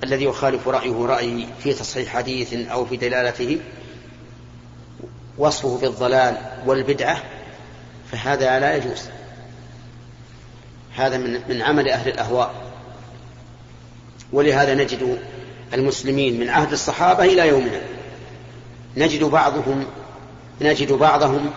الذي 0.04 0.24
يخالف 0.24 0.68
رأيه 0.68 1.06
رأي 1.06 1.46
في 1.62 1.72
تصحيح 1.72 2.08
حديث 2.16 2.54
أو 2.54 2.84
في 2.84 2.96
دلالته 2.96 3.60
وصفه 5.38 5.78
بالضلال 5.78 6.36
والبدعة 6.66 7.22
فهذا 8.12 8.60
لا 8.60 8.76
يجوز. 8.76 9.02
هذا 10.96 11.18
من 11.18 11.40
من 11.48 11.62
عمل 11.62 11.88
أهل 11.88 12.08
الأهواء. 12.08 12.54
ولهذا 14.32 14.74
نجد 14.74 15.18
المسلمين 15.74 16.40
من 16.40 16.48
عهد 16.48 16.72
الصحابة 16.72 17.24
إلى 17.24 17.48
يومنا. 17.48 17.80
نجد 18.96 19.24
بعضهم 19.24 19.86
نجد 20.60 20.92
بعضهم 20.92 21.50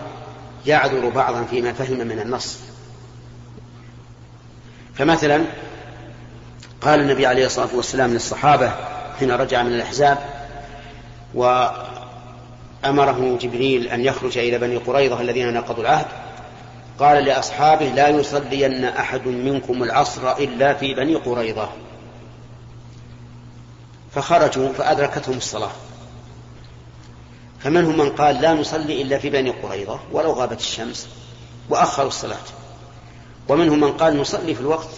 يعذر 0.66 1.10
بعضا 1.10 1.44
فيما 1.44 1.74
فهم 1.74 2.08
من 2.08 2.20
النص. 2.20 2.58
فمثلا 4.96 5.46
قال 6.82 7.00
النبي 7.00 7.26
عليه 7.26 7.46
الصلاة 7.46 7.76
والسلام 7.76 8.14
للصحابة 8.14 8.72
حين 9.20 9.32
رجع 9.32 9.64
من 9.64 9.74
الأحزاب 9.74 10.18
وأمره 11.34 13.38
جبريل 13.42 13.88
أن 13.88 14.06
يخرج 14.06 14.38
إلى 14.38 14.58
بني 14.58 14.78
قريظة 14.78 15.22
الذين 15.22 15.54
نقضوا 15.54 15.84
العهد. 15.84 16.06
قال 17.00 17.26
لأصحابه 17.26 17.86
لا 17.86 18.08
يصلين 18.08 18.86
أحد 18.86 19.28
منكم 19.28 19.84
العصر 19.84 20.32
إلا 20.32 20.74
في 20.74 20.94
بني 20.94 21.16
قريظة. 21.16 21.70
فخرجوا 24.12 24.74
فأدركتهم 24.74 25.38
الصلاة. 25.38 25.72
فمنهم 27.60 27.98
من 27.98 28.10
قال 28.10 28.42
لا 28.42 28.54
نصلي 28.54 29.02
إلا 29.02 29.18
في 29.18 29.30
بني 29.30 29.50
قريظة 29.50 30.00
ولو 30.12 30.32
غابت 30.32 30.60
الشمس 30.60 31.08
وأخروا 31.70 32.08
الصلاة. 32.08 32.38
ومنهم 33.50 33.80
من 33.80 33.92
قال 33.92 34.18
نصلي 34.18 34.56
في 34.56 34.62
الوقت 34.62 34.90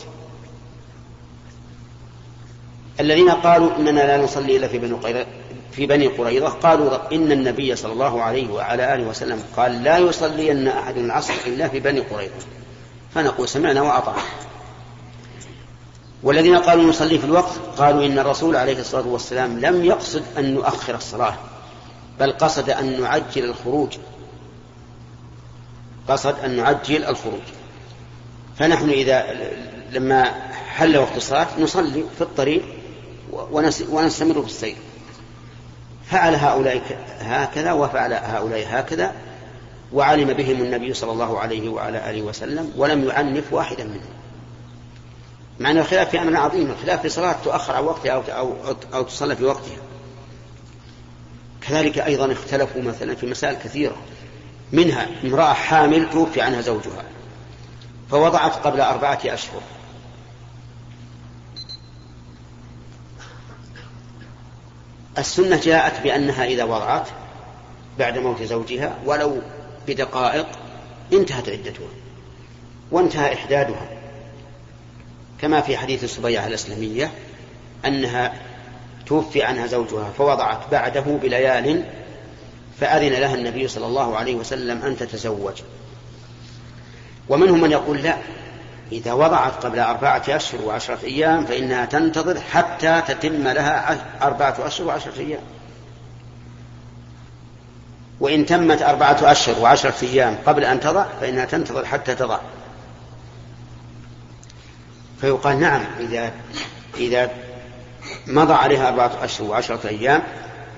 الذين 2.99 3.29
قالوا 3.29 3.75
إننا 3.77 3.99
لا 3.99 4.17
نصلي 4.17 4.57
إلا 4.57 4.67
في 4.67 4.77
بني 4.77 4.93
قريظة 4.93 5.25
في 5.71 5.85
بني 5.85 6.07
قريظة 6.07 6.49
قالوا 6.49 7.15
إن 7.15 7.31
النبي 7.31 7.75
صلى 7.75 7.93
الله 7.93 8.21
عليه 8.21 8.51
وعلى 8.51 8.95
آله 8.95 9.07
وسلم 9.07 9.43
قال 9.57 9.83
لا 9.83 9.97
يصلين 9.97 10.67
أحد 10.67 10.97
العصر 10.97 11.33
إلا 11.47 11.67
في 11.67 11.79
بني 11.79 11.99
قريظة. 11.99 12.33
فنقول 13.15 13.49
سمعنا 13.49 13.81
وأطعنا. 13.81 14.23
والذين 16.23 16.57
قالوا 16.57 16.83
نصلي 16.83 17.19
في 17.19 17.25
الوقت 17.25 17.51
قالوا 17.77 18.05
إن 18.05 18.19
الرسول 18.19 18.55
عليه 18.55 18.79
الصلاة 18.79 19.07
والسلام 19.07 19.59
لم 19.59 19.85
يقصد 19.85 20.23
أن 20.37 20.53
نؤخر 20.53 20.95
الصلاة 20.95 21.33
بل 22.19 22.31
قصد 22.31 22.69
أن 22.69 23.01
نعجل 23.01 23.45
الخروج. 23.45 23.97
قصد 26.07 26.35
أن 26.45 26.55
نعجل 26.57 27.05
الخروج. 27.05 27.43
فنحن 28.57 28.89
إذا 28.89 29.25
لما 29.91 30.23
حل 30.75 30.97
وقت 30.97 31.17
الصلاة 31.17 31.47
نصلي 31.59 32.03
في 32.15 32.21
الطريق 32.21 32.63
ونستمر 33.89 34.41
في 34.41 34.47
السير. 34.47 34.75
فعل 36.05 36.35
هؤلاء 36.35 36.81
هكذا 37.19 37.71
وفعل 37.71 38.13
هؤلاء 38.13 38.65
هكذا 38.69 39.11
وعلم 39.93 40.33
بهم 40.33 40.61
النبي 40.61 40.93
صلى 40.93 41.11
الله 41.11 41.39
عليه 41.39 41.69
وعلى 41.69 42.09
آله 42.09 42.21
وسلم 42.21 42.73
ولم 42.77 43.07
يعنف 43.07 43.53
واحدا 43.53 43.83
منهم. 43.83 44.13
مع 45.59 45.71
أن 45.71 45.77
الخلاف 45.77 46.09
في 46.09 46.21
أمر 46.21 46.37
عظيم 46.37 46.71
الخلاف 46.71 47.01
في 47.01 47.09
صلاة 47.09 47.35
تؤخر 47.43 47.75
عن 47.75 47.83
وقتها 47.83 48.11
أو, 48.11 48.23
أو, 48.31 48.75
أو 48.93 49.03
تصلى 49.03 49.35
في 49.35 49.43
وقتها. 49.43 49.77
كذلك 51.61 51.99
أيضا 51.99 52.31
اختلفوا 52.31 52.81
مثلا 52.81 53.15
في 53.15 53.25
مسائل 53.25 53.55
كثيرة. 53.55 53.95
منها 54.71 55.07
امرأة 55.23 55.53
حامل 55.53 56.09
توفي 56.09 56.41
عنها 56.41 56.61
زوجها 56.61 57.03
فوضعت 58.11 58.55
قبل 58.55 58.81
أربعة 58.81 59.19
أشهر. 59.25 59.61
السنة 65.17 65.61
جاءت 65.63 66.03
بأنها 66.03 66.45
إذا 66.45 66.63
وضعت 66.63 67.07
بعد 67.99 68.17
موت 68.17 68.41
زوجها 68.43 68.97
ولو 69.05 69.41
بدقائق 69.87 70.47
انتهت 71.13 71.49
عدتها 71.49 71.87
وانتهى 72.91 73.33
إحدادها. 73.33 73.87
كما 75.41 75.61
في 75.61 75.77
حديث 75.77 76.03
الصبيعة 76.03 76.47
الأسلمية 76.47 77.11
أنها 77.85 78.33
توفي 79.05 79.43
عنها 79.43 79.67
زوجها 79.67 80.09
فوضعت 80.17 80.71
بعده 80.71 81.01
بليال 81.01 81.83
فأذن 82.79 83.13
لها 83.13 83.35
النبي 83.35 83.67
صلى 83.67 83.85
الله 83.85 84.17
عليه 84.17 84.35
وسلم 84.35 84.81
أن 84.81 84.97
تتزوج. 84.97 85.61
ومنهم 87.29 87.61
من 87.61 87.71
يقول 87.71 87.97
لا 87.97 88.17
إذا 88.93 89.13
وضعت 89.13 89.65
قبل 89.65 89.79
أربعة 89.79 90.23
أشهر 90.29 90.61
وعشرة 90.61 90.99
أيام 91.03 91.45
فإنها 91.45 91.85
تنتظر 91.85 92.39
حتى 92.39 93.01
تتم 93.07 93.47
لها 93.47 93.97
أربعة 94.21 94.55
أشهر 94.59 94.87
وعشرة 94.87 95.19
أيام. 95.19 95.41
وإن 98.19 98.45
تمت 98.45 98.81
أربعة 98.81 99.17
أشهر 99.21 99.59
وعشرة 99.59 99.93
أيام 100.03 100.37
قبل 100.45 100.63
أن 100.63 100.79
تضع 100.79 101.05
فإنها 101.21 101.45
تنتظر 101.45 101.85
حتى 101.85 102.15
تضع. 102.15 102.39
فيقال 105.21 105.59
نعم 105.59 105.81
إذا 105.99 106.31
إذا 106.97 107.29
مضى 108.27 108.53
عليها 108.53 108.87
أربعة 108.87 109.11
أشهر 109.23 109.47
وعشرة 109.47 109.87
أيام 109.87 110.23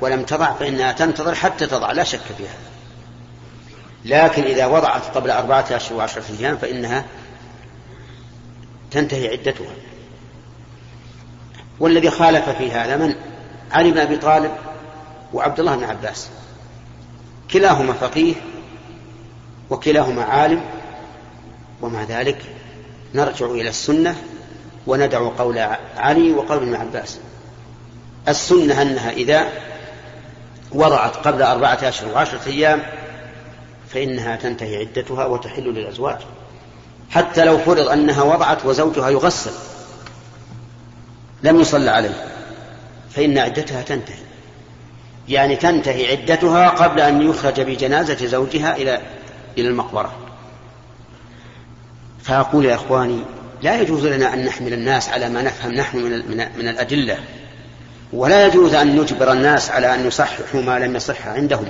ولم 0.02 0.24
تضع 0.24 0.54
فإنها 0.54 0.92
تنتظر 0.92 1.36
حتى 1.36 1.68
تضع 1.68 1.92
لا 1.92 2.04
شك 2.04 2.20
في 2.38 2.44
هذا. 2.44 2.66
لكن 4.06 4.44
إذا 4.44 4.66
وضعت 4.66 5.18
قبل 5.18 5.32
أربعة 5.32 5.66
أشهر 5.72 5.98
وعشرة 5.98 6.24
أيام 6.40 6.58
فإنها 6.58 7.06
تنتهي 8.92 9.28
عدتها. 9.28 9.74
والذي 11.80 12.10
خالف 12.10 12.50
في 12.50 12.72
هذا 12.72 12.98
من؟ 12.98 13.16
علي 13.72 13.92
بن 13.92 13.98
أبي 13.98 14.18
طالب 14.18 14.52
وعبد 15.34 15.60
الله 15.60 15.76
بن 15.76 15.84
عباس. 15.84 16.30
كلاهما 17.52 17.94
فقيه 17.94 18.34
وكلاهما 19.70 20.24
عالم 20.24 20.62
ومع 21.82 22.04
ذلك 22.04 22.38
نرجع 23.16 23.46
إلى 23.46 23.70
السنة 23.70 24.16
وندع 24.88 25.30
قول 25.38 25.58
علي 25.98 26.32
وقول 26.32 26.58
ابن 26.58 26.76
عباس. 26.76 27.20
السنة 28.28 28.82
أنها 28.82 29.12
إذا 29.12 29.50
وضعت 30.72 31.16
قبل 31.16 31.42
أربعة 31.42 31.80
أشهر 31.84 32.14
وعشرة 32.14 32.48
أيام 32.48 32.84
فإنها 33.90 34.36
تنتهي 34.36 34.78
عدتها 34.78 35.26
وتحل 35.26 35.64
للأزواج. 35.64 36.18
حتى 37.10 37.46
لو 37.46 37.58
فرض 37.58 37.88
أنها 37.88 38.24
وضعت 38.24 38.66
وزوجها 38.66 39.10
يغسل 39.10 39.52
لم 41.44 41.60
يصلى 41.60 41.90
عليه. 41.90 42.26
فإن 43.10 43.38
عدتها 43.38 43.82
تنتهي. 43.82 44.26
يعني 45.30 45.56
تنتهي 45.56 46.12
عدتها 46.12 46.70
قبل 46.70 47.00
أن 47.00 47.30
يخرج 47.30 47.62
بجنازة 47.62 48.26
زوجها 48.26 48.76
إلى 48.76 49.02
إلى 49.58 49.68
المقبرة. 49.68 50.16
فأقول 52.24 52.66
يا 52.66 52.76
إخواني 52.76 53.20
لا 53.62 53.82
يجوز 53.82 54.06
لنا 54.06 54.34
أن 54.34 54.46
نحمل 54.46 54.74
الناس 54.74 55.10
على 55.10 55.30
ما 55.30 55.42
نفهم 55.42 55.72
نحن 55.72 55.98
من, 55.98 56.38
من 56.58 56.68
الأدلة. 56.68 57.18
ولا 58.14 58.46
يجوز 58.46 58.74
أن 58.74 59.02
نجبر 59.02 59.32
الناس 59.32 59.72
على 59.72 59.96
أن 59.96 60.08
يصححوا 60.08 60.62
ما 60.62 60.80
لم 60.80 60.96
يصح 60.96 61.28
عندهم. 61.28 61.68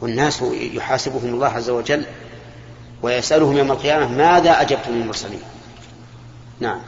والناس 0.00 0.42
يحاسبهم 0.52 1.34
الله 1.34 1.48
عز 1.48 1.70
وجل 1.70 2.04
ويسألهم 3.02 3.56
يوم 3.56 3.72
القيامة 3.72 4.08
ماذا 4.08 4.50
أجبتم 4.50 4.92
المرسلين. 4.92 5.40
نعم. 6.60 6.80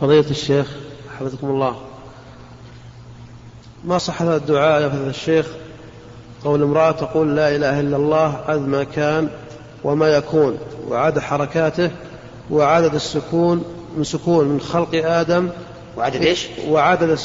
فضيلة 0.00 0.30
الشيخ 0.30 0.66
حفظكم 1.18 1.46
الله. 1.46 1.80
ما 3.84 3.98
صح 3.98 4.22
هذا 4.22 4.36
الدعاء 4.36 4.82
يا 4.82 4.88
فضيلة 4.88 5.10
الشيخ؟ 5.10 5.46
قول 6.44 6.62
امرأة 6.62 6.90
تقول 6.90 7.36
لا 7.36 7.56
إله 7.56 7.80
إلا 7.80 7.96
الله 7.96 8.44
عدد 8.48 8.60
ما 8.60 8.84
كان 8.84 9.28
وما 9.84 10.08
يكون 10.08 10.58
وعدد 10.88 11.18
حركاته 11.18 11.90
وعدد 12.50 12.94
السكون 12.94 13.64
من 13.96 14.04
سكون 14.04 14.48
من 14.48 14.60
خلق 14.60 14.90
آدم. 14.94 15.48
وعدد 15.96 16.22
إيش؟ 16.22 16.46
وعدد 16.68 17.18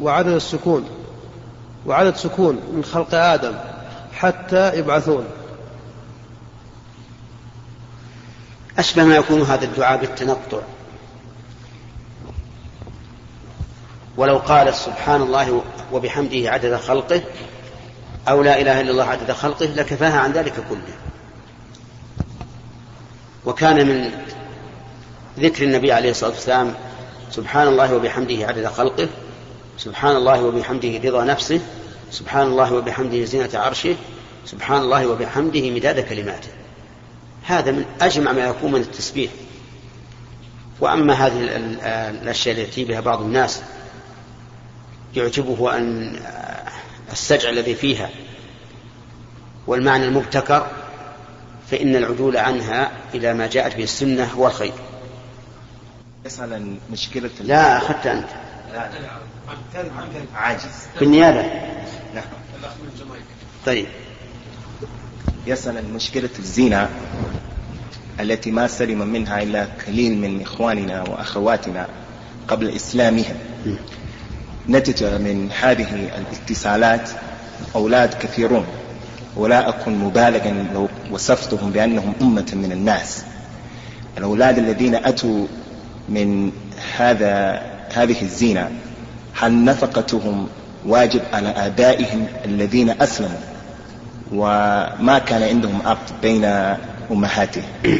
وعدد 0.00 0.28
السكون. 0.28 0.84
وعدد 1.86 2.16
سكون 2.16 2.60
من 2.72 2.84
خلق 2.84 3.14
آدم. 3.14 3.54
حتى 4.22 4.78
يبعثون. 4.78 5.24
أشبه 8.78 9.04
ما 9.04 9.16
يكون 9.16 9.42
هذا 9.42 9.64
الدعاء 9.64 10.00
بالتنطع. 10.00 10.60
ولو 14.16 14.38
قال 14.38 14.74
سبحان 14.74 15.22
الله 15.22 15.62
وبحمده 15.92 16.50
عدد 16.50 16.76
خلقه 16.76 17.22
أو 18.28 18.42
لا 18.42 18.60
إله 18.60 18.80
إلا 18.80 18.90
الله 18.90 19.04
عدد 19.04 19.32
خلقه 19.32 19.66
لكفاها 19.66 20.20
عن 20.20 20.32
ذلك 20.32 20.54
كله. 20.68 20.94
وكان 23.46 23.86
من 23.86 24.10
ذكر 25.38 25.64
النبي 25.64 25.92
عليه 25.92 26.10
الصلاة 26.10 26.30
والسلام 26.30 26.74
سبحان 27.30 27.68
الله 27.68 27.94
وبحمده 27.94 28.46
عدد 28.46 28.66
خلقه 28.66 29.08
سبحان 29.78 30.16
الله 30.16 30.44
وبحمده 30.44 31.00
رضا 31.04 31.24
نفسه 31.24 31.60
سبحان 32.12 32.46
الله 32.46 32.74
وبحمده 32.74 33.24
زينة 33.24 33.50
عرشه 33.54 33.96
سبحان 34.46 34.80
الله 34.80 35.06
وبحمده 35.06 35.70
مداد 35.70 36.00
كلماته. 36.00 36.48
هذا 37.46 37.70
من 37.70 37.84
أجمع 38.00 38.32
ما 38.32 38.46
يكون 38.46 38.72
من 38.72 38.80
التسبيح. 38.80 39.30
وأما 40.80 41.14
هذه 41.14 41.32
الأشياء 42.22 42.54
التي 42.54 42.80
يأتي 42.80 42.84
بها 42.84 43.00
بعض 43.00 43.22
الناس 43.22 43.62
يعجبه 45.16 45.76
أن 45.76 46.16
السجع 47.12 47.48
الذي 47.48 47.74
فيها 47.74 48.10
والمعنى 49.66 50.04
المبتكر 50.04 50.66
فإن 51.70 51.96
العدول 51.96 52.36
عنها 52.36 52.90
إلى 53.14 53.34
ما 53.34 53.46
جاءت 53.46 53.76
به 53.76 53.82
السنة 53.82 54.24
هو 54.24 54.46
الخير 54.46 54.72
مثلا 56.24 56.76
مشكلة 56.92 57.30
لا 57.40 57.76
أخذت 57.76 58.06
أنت. 58.06 58.28
عاجز. 60.34 60.86
بالنيابة. 61.00 61.40
طيب. 63.66 63.86
يسأل 65.46 65.76
عن 65.76 65.92
مشكلة 65.94 66.30
الزنا 66.38 66.88
التي 68.20 68.50
ما 68.50 68.66
سلم 68.66 68.98
منها 69.06 69.42
إلا 69.42 69.66
قليل 69.86 70.18
من 70.18 70.42
إخواننا 70.42 71.02
وأخواتنا 71.02 71.88
قبل 72.48 72.68
إسلامهم. 72.68 73.36
نتج 74.68 75.04
من 75.04 75.50
هذه 75.60 76.10
الاتصالات 76.18 77.10
أولاد 77.74 78.14
كثيرون. 78.14 78.66
ولا 79.36 79.68
أكون 79.68 79.94
مبالغا 79.94 80.66
لو 80.74 80.88
وصفتهم 81.10 81.70
بأنهم 81.70 82.14
أمة 82.20 82.52
من 82.54 82.72
الناس. 82.72 83.24
الأولاد 84.18 84.58
الذين 84.58 84.94
أتوا 84.94 85.46
من 86.08 86.52
هذا 86.96 87.62
هذه 87.94 88.22
الزينة 88.22 88.70
هل 89.34 89.64
نفقتهم 89.64 90.48
واجب 90.86 91.20
على 91.32 91.48
آبائهم 91.48 92.26
الذين 92.44 93.02
أسلموا 93.02 93.40
وما 94.32 95.18
كان 95.26 95.42
عندهم 95.42 95.82
عقد 95.84 96.20
بين 96.22 96.44
أمهاتهم. 97.10 97.64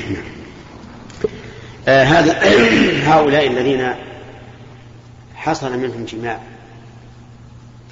آه 1.88 2.04
هذا 2.04 2.38
هؤلاء 3.12 3.46
الذين 3.46 3.94
حصل 5.34 5.78
منهم 5.78 6.04
جماع 6.04 6.38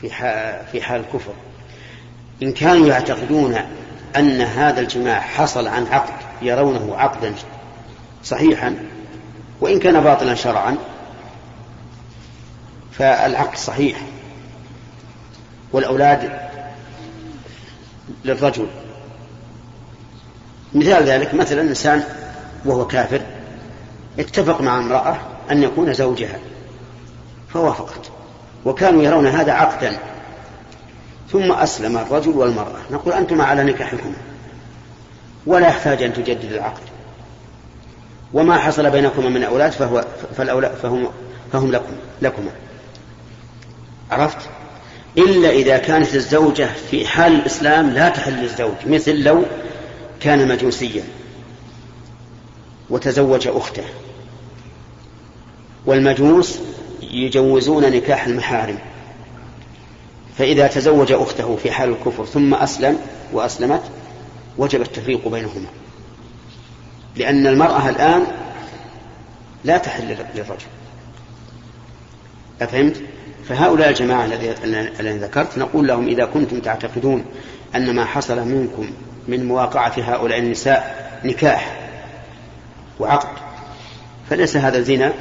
في 0.01 0.09
في 0.73 0.83
حال 0.83 1.01
الكفر. 1.01 1.33
إن 2.43 2.53
كانوا 2.53 2.87
يعتقدون 2.87 3.57
أن 4.17 4.41
هذا 4.41 4.81
الجماع 4.81 5.21
حصل 5.21 5.69
عن 5.69 5.87
عقد 5.87 6.15
يرونه 6.43 6.97
عقدا 6.97 7.35
صحيحا 8.25 8.75
وإن 9.61 9.79
كان 9.79 10.01
باطلا 10.01 10.35
شرعا 10.35 10.77
فالعقد 12.93 13.57
صحيح. 13.57 14.01
والأولاد 15.73 16.31
للرجل. 18.25 18.67
مثال 20.75 21.05
ذلك 21.05 21.35
مثلا 21.35 21.61
إنسان 21.61 22.03
وهو 22.65 22.87
كافر 22.87 23.21
اتفق 24.19 24.61
مع 24.61 24.79
امرأة 24.79 25.17
أن 25.51 25.63
يكون 25.63 25.93
زوجها 25.93 26.39
فوافقت 27.49 28.11
وكانوا 28.65 29.03
يرون 29.03 29.27
هذا 29.27 29.53
عقدا. 29.53 29.99
ثم 31.33 31.53
أسلم 31.53 31.99
الرجل 31.99 32.31
والمرأة. 32.31 32.79
نقول 32.91 33.13
أنتم 33.15 33.41
على 33.41 33.65
نكاحكم 33.65 34.13
ولا 35.47 35.69
يحتاج 35.69 36.03
أن 36.03 36.13
تجدد 36.13 36.53
العقد. 36.53 36.83
وما 38.33 38.59
حصل 38.59 38.91
بينكما 38.91 39.29
من 39.29 39.45
أولاد 39.45 39.73
فهو 39.73 40.05
فالأولاد 40.37 40.75
فهم 40.75 41.09
فهم 41.53 41.73
لكم 41.73 41.93
لكما 42.23 42.51
عرفت؟ 44.11 44.39
إلا 45.19 45.51
إذا 45.51 45.79
كانت 45.79 46.15
الزوجة 46.15 46.69
في 46.91 47.07
حال 47.07 47.35
الإسلام 47.35 47.91
لا 47.91 48.09
تحل 48.09 48.33
للزوج 48.33 48.75
مثل 48.87 49.23
لو 49.23 49.43
كان 50.21 50.49
مجوسيا 50.49 51.03
وتزوج 52.91 53.49
أخته. 53.49 53.85
والمجوس 55.87 56.59
يجوزون 57.03 57.85
نكاح 57.93 58.27
المحارم. 58.27 58.79
فإذا 60.39 60.67
تزوج 60.67 61.13
أخته 61.13 61.57
في 61.57 61.71
حال 61.71 61.89
الكفر 61.89 62.25
ثم 62.25 62.55
أسلم 62.55 62.99
وأسلمت 63.33 63.83
وجب 64.59 64.83
التفريق 64.83 65.29
بينهما. 65.29 65.67
لأن 67.17 67.47
المرأة 67.47 67.89
الآن 67.89 68.27
لا 69.65 69.79
تحل 69.79 70.17
للرجل. 70.35 70.67
أفهمت؟ 72.61 72.97
فهؤلاء 73.49 73.89
الجماعة 73.89 74.25
الذين 75.01 75.19
ذكرت 75.21 75.59
نقول 75.59 75.89
لهم 75.89 76.09
إذا 76.09 76.25
كنتم 76.25 76.61
تعتقدون 76.61 77.25
أن 77.75 77.95
ما 77.95 78.05
حصل 78.05 78.49
منكم 78.49 78.91
من 79.29 79.49
مواقعة 79.49 79.93
هؤلاء 79.97 80.39
النساء 80.39 81.11
نكاح 81.25 81.81
وعقد 83.01 83.29
فليس 84.31 84.57
هذا 84.57 84.79
الزنا 84.79 85.13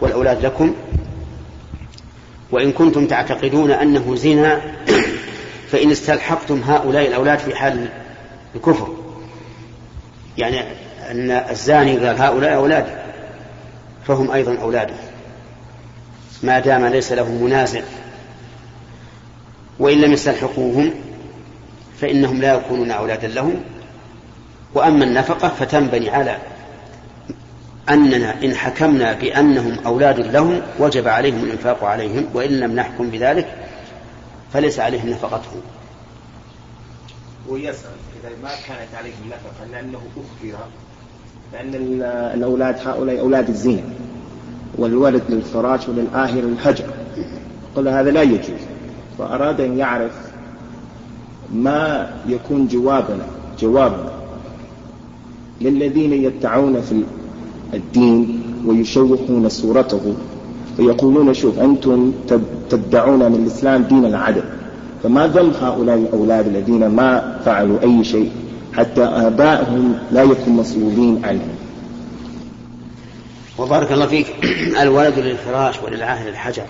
والأولاد 0.00 0.46
لكم. 0.46 0.74
وإن 2.50 2.72
كنتم 2.72 3.06
تعتقدون 3.06 3.70
أنه 3.70 4.16
زنا 4.16 4.60
فإن 5.70 5.90
استلحقتم 5.90 6.62
هؤلاء 6.66 7.08
الأولاد 7.08 7.38
في 7.38 7.56
حال 7.56 7.88
الكفر. 8.54 8.94
يعني 10.38 10.60
أن 11.10 11.30
الزاني 11.30 11.96
قال 11.96 12.20
هؤلاء 12.22 12.54
أولادي 12.54 12.90
فهم 14.06 14.30
أيضا 14.30 14.58
أولاده 14.62 14.94
ما 16.42 16.58
دام 16.58 16.86
ليس 16.86 17.12
له 17.12 17.28
منازع 17.32 17.82
وإن 19.78 20.00
لم 20.00 20.12
يستلحقوهم 20.12 20.90
فإنهم 22.00 22.40
لا 22.40 22.54
يكونون 22.54 22.90
أولادا 22.90 23.28
لهم. 23.28 23.60
وأما 24.74 25.04
النفقة 25.04 25.48
فتنبني 25.48 26.10
على 26.10 26.38
أننا 27.88 28.44
إن 28.44 28.54
حكمنا 28.54 29.12
بأنهم 29.12 29.78
أولاد 29.86 30.20
لهم 30.20 30.60
وجب 30.78 31.08
عليهم 31.08 31.44
الإنفاق 31.44 31.84
عليهم 31.84 32.26
وإن 32.34 32.50
لم 32.60 32.74
نحكم 32.74 33.10
بذلك 33.10 33.46
فليس 34.52 34.80
عليهم 34.80 35.08
نفقتهم. 35.08 35.60
ويسأل 37.48 37.90
إذا 38.20 38.30
ما 38.42 38.50
كانت 38.66 38.94
عليهم 38.94 39.26
نفقة 39.26 39.66
لأنه 39.72 39.98
أخبر 39.98 40.58
لأن 41.52 41.74
الأولاد 42.34 42.88
هؤلاء 42.88 43.20
أولاد 43.20 43.48
الزنا 43.48 43.82
والولد 44.78 45.22
للفراش 45.28 45.88
وللآهر 45.88 46.38
الهجر 46.38 46.84
قل 47.76 47.88
هذا 47.88 48.10
لا 48.10 48.22
يجوز. 48.22 48.62
فأراد 49.18 49.60
أن 49.60 49.78
يعرف 49.78 50.12
ما 51.54 52.10
يكون 52.28 52.66
جوابنا 52.66 53.24
جوابنا 53.60 54.10
للذين 55.60 56.12
يدعون 56.12 56.80
في 56.80 57.02
الدين 57.74 58.42
ويشوهون 58.66 59.48
صورته 59.48 60.14
ويقولون 60.78 61.34
شوف 61.34 61.58
أنتم 61.58 62.12
تدعون 62.70 63.32
من 63.32 63.34
الإسلام 63.34 63.82
دين 63.82 64.04
العدل. 64.04 64.42
فما 65.02 65.26
ذنب 65.26 65.52
هؤلاء 65.62 65.96
الأولاد 65.96 66.46
الذين 66.46 66.86
ما 66.86 67.38
فعلوا 67.44 67.82
أي 67.82 68.04
شيء 68.04 68.30
حتى 68.72 69.04
آبائهم 69.04 69.94
لا 70.12 70.22
يكون 70.22 70.56
مسؤولين 70.56 71.24
عنهم 71.24 71.57
وبارك 73.58 73.92
الله 73.92 74.06
فيك. 74.06 74.26
الولد 74.82 75.18
للفراش 75.18 75.78
وللعاهر 75.82 76.28
الحجر 76.28 76.66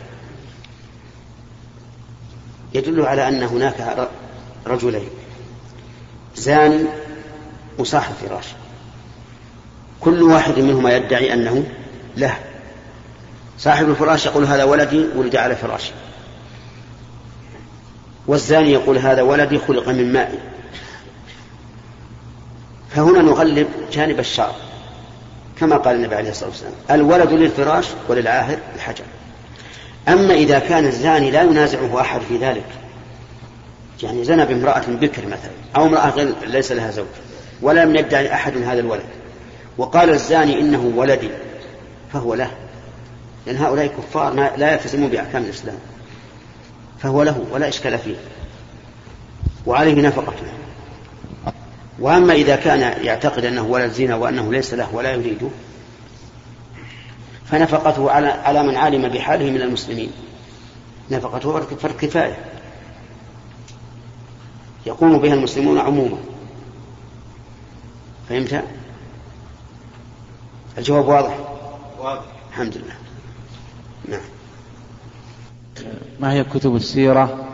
يدل 2.75 3.07
على 3.07 3.29
أن 3.29 3.43
هناك 3.43 4.09
رجلين. 4.67 5.09
زاني 6.37 6.85
وصاحب 7.79 8.15
فراش 8.15 8.45
كل 10.01 10.23
واحد 10.23 10.59
منهما 10.59 10.97
يدعي 10.97 11.33
أنه 11.33 11.65
له. 12.17 12.39
صاحب 13.59 13.89
الفراش 13.91 14.27
يقول 14.27 14.45
هذا 14.45 14.65
ولدي 14.65 15.07
ولد 15.17 15.37
على 15.37 15.57
فراشي 15.57 15.93
والزاني 18.27 18.73
يقول 18.73 18.99
هذا 18.99 19.23
ولدي 19.23 19.59
خلق 19.59 19.89
من 19.89 20.13
ماء. 20.13 20.39
فهنا 22.91 23.23
نغلب 23.23 23.69
جانب 23.93 24.19
الشر. 24.19 24.55
كما 25.61 25.77
قال 25.77 25.97
النبي 25.97 26.15
عليه 26.15 26.31
الصلاة 26.31 26.49
والسلام 26.49 26.73
الولد 26.91 27.33
للفراش 27.33 27.87
وللعاهر 28.09 28.59
الحجر. 28.75 29.05
أما 30.09 30.35
إذا 30.35 30.59
كان 30.59 30.87
الزاني 30.87 31.31
لا 31.31 31.43
ينازعه 31.43 32.01
أحد 32.01 32.21
في 32.21 32.37
ذلك 32.37 32.67
يعني 34.03 34.25
زنى 34.25 34.47
بامرأة 34.47 34.85
بكر 34.87 35.27
مثلا 35.27 35.51
أو 35.77 35.87
امرأة 35.87 36.11
غير 36.11 36.35
ليس 36.47 36.73
لها 36.73 36.91
زوج 36.91 37.07
ولم 37.63 37.97
يدعي 37.97 38.35
أحد 38.35 38.57
هذا 38.57 38.81
الولد 38.81 39.07
وقال 39.79 40.11
الزاني 40.11 40.61
إنه 40.61 40.93
ولدي 40.97 41.31
فهو 42.13 42.35
له. 42.35 42.51
لأن 43.47 43.57
هؤلاء 43.57 43.87
كفار 43.87 44.35
لا 44.57 44.73
يلتزمون 44.73 45.11
بأحكام 45.11 45.43
الإسلام 45.43 45.79
فهو 46.99 47.23
له 47.23 47.45
ولا 47.51 47.69
إشكال 47.69 47.99
فيه. 47.99 48.17
وعليه 49.67 49.95
نفقته 49.95 50.47
وأما 52.01 52.33
إذا 52.33 52.57
كان 52.57 53.05
يعتقد 53.05 53.45
أنه 53.45 53.63
ولد 53.63 53.93
زنا 53.93 54.15
وأنه 54.15 54.53
ليس 54.53 54.75
له 54.75 54.95
ولا 54.95 55.13
يريده 55.13 55.49
فنفقته 57.47 58.11
على 58.11 58.27
على 58.27 58.63
من 58.63 58.77
علم 58.77 59.09
بحاله 59.09 59.51
من 59.51 59.63
المسلمين 59.63 60.11
نفقته 61.11 61.61
فرق 61.61 61.97
كفاية 61.97 62.39
يقوم 64.87 65.19
بها 65.19 65.35
المسلمون 65.35 65.79
عموما 65.79 66.19
فهمت؟ 68.29 68.65
الجواب 70.79 71.09
واضح؟ 71.09 71.39
واضح 71.99 72.25
الحمد 72.51 72.77
لله 72.77 72.95
نعم 74.09 74.29
ما 76.21 76.33
هي 76.33 76.45
كتب 76.45 76.77
السيرة 76.77 77.45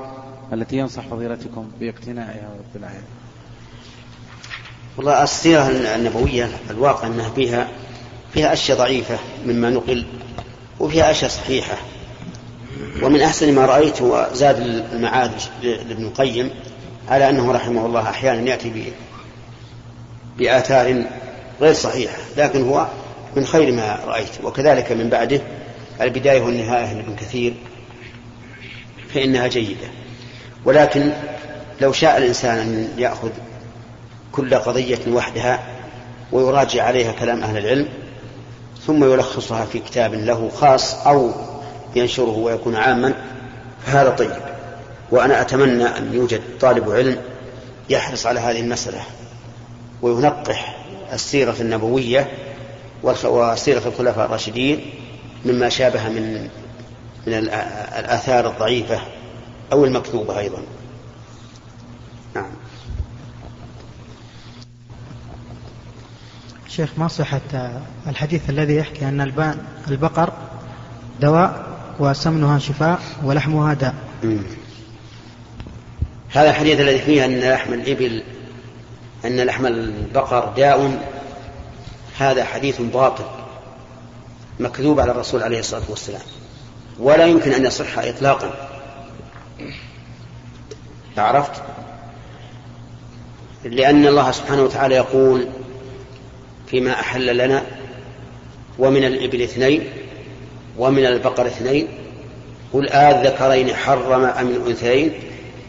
التي 0.52 0.76
ينصح 0.76 1.06
فضيلتكم 1.06 1.70
باقتنائها 1.80 2.48
واطلاعها؟ 2.58 3.02
والله 4.96 5.22
السيرة 5.22 5.68
النبوية 5.68 6.50
الواقع 6.70 7.06
أنها 7.06 7.30
فيها 7.30 7.68
فيها 8.34 8.52
أشياء 8.52 8.78
ضعيفة 8.78 9.18
مما 9.46 9.70
نقل 9.70 10.04
وفيها 10.80 11.10
أشياء 11.10 11.30
صحيحة. 11.30 11.76
ومن 13.02 13.20
أحسن 13.20 13.54
ما 13.54 13.66
رأيت 13.66 14.02
وزاد 14.02 14.60
المعاد 14.92 15.30
لابن 15.62 16.04
القيم 16.04 16.50
على 17.08 17.30
أنه 17.30 17.52
رحمه 17.52 17.86
الله 17.86 18.10
أحيانا 18.10 18.50
يأتي 18.50 18.92
بآثار 20.38 21.04
غير 21.60 21.72
صحيحة 21.72 22.16
لكن 22.36 22.68
هو 22.68 22.86
من 23.36 23.46
خير 23.46 23.72
ما 23.72 23.98
رأيت. 24.06 24.44
وكذلك 24.44 24.92
من 24.92 25.08
بعده 25.08 25.40
البداية 26.00 26.42
والنهاية 26.42 26.92
لابن 26.92 27.16
كثير 27.16 27.54
فإنها 29.14 29.46
جيدة. 29.46 29.88
ولكن 30.64 31.12
لو 31.80 31.92
شاء 31.92 32.18
الإنسان 32.18 32.58
أن 32.58 32.88
يأخذ 32.98 33.30
كل 34.34 34.54
قضية 34.54 34.98
وحدها 35.12 35.62
ويراجع 36.32 36.84
عليها 36.84 37.12
كلام 37.12 37.42
أهل 37.42 37.58
العلم 37.58 37.88
ثم 38.86 39.12
يلخصها 39.12 39.64
في 39.64 39.78
كتاب 39.78 40.14
له 40.14 40.48
خاص 40.56 40.94
أو 41.06 41.30
ينشره 41.96 42.30
ويكون 42.38 42.76
عاما. 42.76 43.14
فهذا 43.86 44.10
طيب. 44.10 44.30
وأنا 45.10 45.40
أتمنى 45.40 45.84
أن 45.84 46.14
يوجد 46.14 46.40
طالب 46.60 46.90
علم 46.90 47.16
يحرص 47.90 48.26
على 48.26 48.40
هذه 48.40 48.60
المسألة 48.60 49.00
وينقح 50.02 50.76
السيرة 51.12 51.54
النبوية 51.60 52.28
وسيرة 53.02 53.82
الخلفاء 53.88 54.26
الراشدين 54.26 54.90
مما 55.44 55.68
شابه 55.68 56.08
من 56.08 56.48
من 57.26 57.32
الآ- 57.32 57.98
الآثار 57.98 58.46
الضعيفة 58.48 59.00
أو 59.72 59.84
المكتوبة 59.84 60.38
أيضا. 60.38 60.58
شيخ 66.76 66.90
ما 66.98 67.08
صحة 67.08 67.40
الحديث 68.06 68.50
الذي 68.50 68.76
يحكي 68.76 69.08
أن 69.08 69.20
البان 69.20 69.58
البقر 69.88 70.32
دواء 71.20 71.66
وسمنها 71.98 72.58
شفاء 72.58 73.00
ولحمها 73.22 73.74
داء. 73.74 73.94
هذا 76.30 76.50
الحديث 76.50 76.80
الذي 76.80 76.98
فيه 76.98 77.24
أن 77.24 77.40
لحم 77.40 77.72
الإبل 77.72 78.22
أن 79.24 79.40
لحم 79.40 79.66
البقر 79.66 80.52
داء 80.56 81.00
هذا 82.18 82.44
حديث 82.44 82.80
باطل 82.80 83.24
مكذوب 84.60 85.00
على 85.00 85.10
الرسول 85.10 85.42
عليه 85.42 85.58
الصلاة 85.58 85.82
والسلام 85.88 86.22
ولا 86.98 87.26
يمكن 87.26 87.52
أن 87.52 87.66
يصح 87.66 87.98
إطلاقا. 87.98 88.50
عرفت؟ 91.18 91.62
لأن 93.64 94.06
الله 94.06 94.30
سبحانه 94.30 94.62
وتعالى 94.62 94.94
يقول 94.94 95.48
فيما 96.74 97.00
أحل 97.00 97.36
لنا 97.36 97.62
ومن 98.78 99.04
الإبل 99.04 99.42
اثنين 99.42 99.84
ومن 100.78 101.06
البقر 101.06 101.46
اثنين 101.46 101.88
قل 102.72 102.88
آذكرين 102.88 103.74
حرم 103.74 104.24
أم 104.24 104.48
الأنثيين 104.48 105.12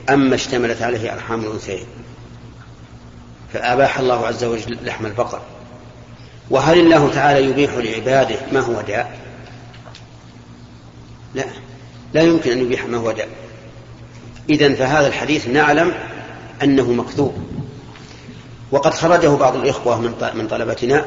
أما 0.10 0.36
اشتملت 0.36 0.82
عليه 0.82 1.14
أرحام 1.14 1.42
الأنثيين. 1.42 1.86
فأباح 3.54 4.00
الله 4.00 4.28
عز 4.28 4.44
وجل 4.44 4.78
لحم 4.84 5.06
البقر. 5.06 5.42
وهل 6.50 6.80
الله 6.80 7.12
تعالى 7.14 7.50
يبيح 7.50 7.74
لعباده 7.74 8.36
ما 8.52 8.60
هو 8.60 8.82
داء؟ 8.82 9.20
لا 11.36 11.46
لا 12.14 12.22
يمكن 12.22 12.52
أن 12.52 12.60
يبيح 12.60 12.86
ما 12.86 12.98
هو 12.98 13.12
داء. 13.12 13.30
إذن 14.50 14.76
فهذا 14.76 15.08
الحديث 15.08 15.48
نعلم 15.48 15.94
أنه 16.64 16.92
مكذوب. 16.92 17.55
وقد 18.72 18.94
خرجه 18.94 19.36
بعض 19.36 19.56
الإخوة 19.56 20.02
من 20.02 20.14
من 20.34 20.48
طلبتنا 20.48 21.06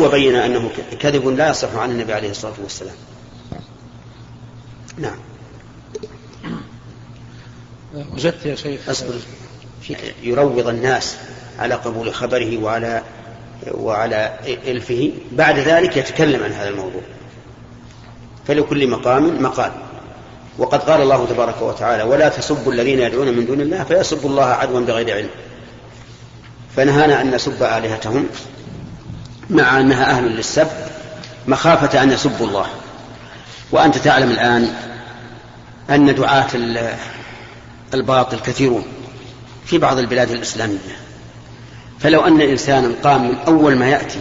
وبين 0.00 0.36
أنه 0.36 0.70
كذب 1.00 1.28
لا 1.28 1.50
يصح 1.50 1.74
عن 1.74 1.90
النبي 1.90 2.12
عليه 2.12 2.30
الصلاة 2.30 2.54
والسلام. 2.62 2.94
نعم. 4.98 5.18
وجدت 8.12 8.46
يا 8.46 8.54
شيخ. 8.54 8.88
أصبر. 8.88 9.14
يروض 10.22 10.68
الناس 10.68 11.16
على 11.58 11.74
قبول 11.74 12.14
خبره 12.14 12.58
وعلى 12.58 13.02
وعلى 13.70 14.38
إلفه. 14.66 15.12
بعد 15.32 15.58
ذلك 15.58 15.96
يتكلم 15.96 16.42
عن 16.42 16.52
هذا 16.52 16.68
الموضوع. 16.68 17.02
فلكل 18.46 18.88
مقام 18.88 19.42
مقال. 19.42 19.72
وقد 20.58 20.82
قال 20.82 21.00
الله 21.00 21.26
تبارك 21.26 21.62
وتعالى 21.62 22.02
ولا 22.02 22.28
تسبوا 22.28 22.72
الذين 22.72 22.98
يدعون 22.98 23.28
من 23.28 23.46
دون 23.46 23.60
الله 23.60 23.84
فيسبوا 23.84 24.30
الله 24.30 24.44
عدوا 24.44 24.80
بغير 24.80 25.16
علم. 25.16 25.30
فنهانا 26.76 27.20
أن 27.20 27.30
نسب 27.34 27.62
آلهتهم 27.62 28.26
مع 29.50 29.80
أنها 29.80 30.10
أهل 30.10 30.24
للسب 30.36 30.68
مخافة 31.48 32.02
أن 32.02 32.10
يسبوا 32.12 32.46
الله. 32.46 32.66
وأنت 33.72 33.98
تعلم 33.98 34.30
الآن 34.30 34.74
أن 35.90 36.14
دعاة 36.14 36.46
ال- 36.54 36.94
الباطل 37.94 38.40
كثيرون 38.40 38.84
في 39.64 39.78
بعض 39.78 39.98
البلاد 39.98 40.30
الإسلامية. 40.30 40.96
فلو 42.00 42.20
أن 42.20 42.40
إنسانا 42.40 42.94
قام 43.04 43.28
من 43.28 43.34
أول 43.46 43.76
ما 43.76 43.88
يأتي 43.88 44.18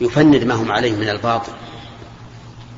يفند 0.00 0.44
ما 0.44 0.54
هم 0.54 0.72
عليه 0.72 0.92
من 0.92 1.08
الباطل 1.08 1.52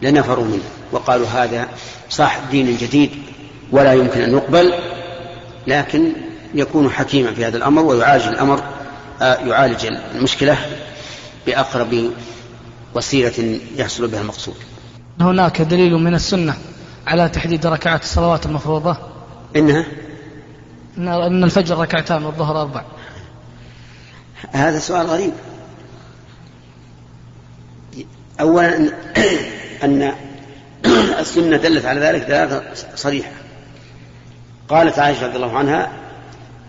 لنفروا 0.03 0.45
منه 0.45 0.63
وقالوا 0.93 1.27
هذا 1.29 1.69
صاحب 2.11 2.41
دين 2.51 2.77
جديد 2.77 3.11
ولا 3.73 3.93
يمكن 3.93 4.21
أن 4.23 4.31
يقبل 4.33 4.75
لكن 5.67 6.13
يكون 6.55 6.91
حكيما 6.91 7.33
في 7.33 7.45
هذا 7.45 7.57
الأمر 7.57 7.83
ويعالج 7.83 8.27
الأمر 8.27 8.63
آه، 9.23 9.35
يعالج 9.35 9.87
المشكلة 9.87 10.59
بأقرب 11.47 12.11
وسيلة 12.95 13.61
يحصل 13.77 14.09
بها 14.09 14.21
المقصود. 14.21 14.55
هناك 15.21 15.63
دليل 15.63 15.95
من 15.95 16.15
السنة 16.15 16.55
على 17.07 17.29
تحديد 17.29 17.67
ركعات 17.67 18.03
الصلوات 18.03 18.47
المفروضة؟ 18.47 18.97
إنها؟ 19.57 19.87
إن 20.99 21.09
أن 21.09 21.45
الفجر 21.45 21.79
ركعتان 21.79 22.25
والظهر 22.25 22.61
أربع. 22.61 22.85
هذا 24.53 24.79
سؤال 24.79 25.07
غريب. 25.07 25.33
أولا 28.41 28.93
أن 29.85 30.13
السنة 31.19 31.57
دلت 31.57 31.85
على 31.85 32.01
ذلك 32.01 32.23
دلالة 32.23 32.63
صريحة. 32.95 33.31
قالت 34.69 34.99
عائشة 34.99 35.27
رضي 35.27 35.37
الله 35.37 35.59
عنها 35.59 36.08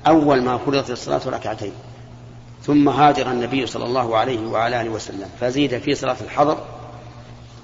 أول 0.07 0.41
ما 0.41 0.57
فرضت 0.57 0.89
الصلاة 0.89 1.21
ركعتين 1.25 1.71
ثم 2.63 2.89
هاجر 2.89 3.31
النبي 3.31 3.67
صلى 3.67 3.85
الله 3.85 4.17
عليه 4.17 4.47
وعلى 4.47 4.81
آله 4.81 4.89
وسلم 4.89 5.29
فزيد 5.41 5.77
في 5.77 5.95
صلاة 5.95 6.17
الحضر 6.21 6.65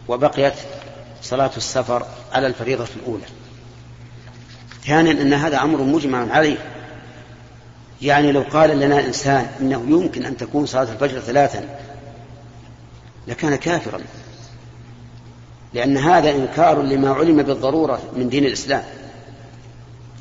وبقيت 0.08 0.54
صلاة 1.22 1.52
السفر 1.58 2.06
على 2.34 2.48
الفريضة 2.48 2.88
الأولى. 2.96 3.26
ثانيا 4.86 5.12
أن 5.12 5.34
هذا 5.34 5.62
أمر 5.62 5.82
مجمع 5.82 6.34
عليه. 6.34 6.58
يعني 8.02 8.32
لو 8.32 8.42
قال 8.42 8.80
لنا 8.80 9.06
إنسان 9.06 9.48
إنه 9.62 9.86
يمكن 9.90 10.26
أن 10.26 10.38
تكون 10.38 10.66
صلاة 10.66 10.92
الفجر 10.92 11.20
ثلاثا 11.20 11.80
لكان 13.28 13.56
كافرا. 13.56 14.02
لأن 15.74 15.98
هذا 15.98 16.32
إنكار 16.32 16.82
لما 16.82 17.14
علم 17.14 17.44
بالضرورة 17.44 18.02
من 18.18 18.30
دين 18.30 18.46
الإسلام. 18.46 18.84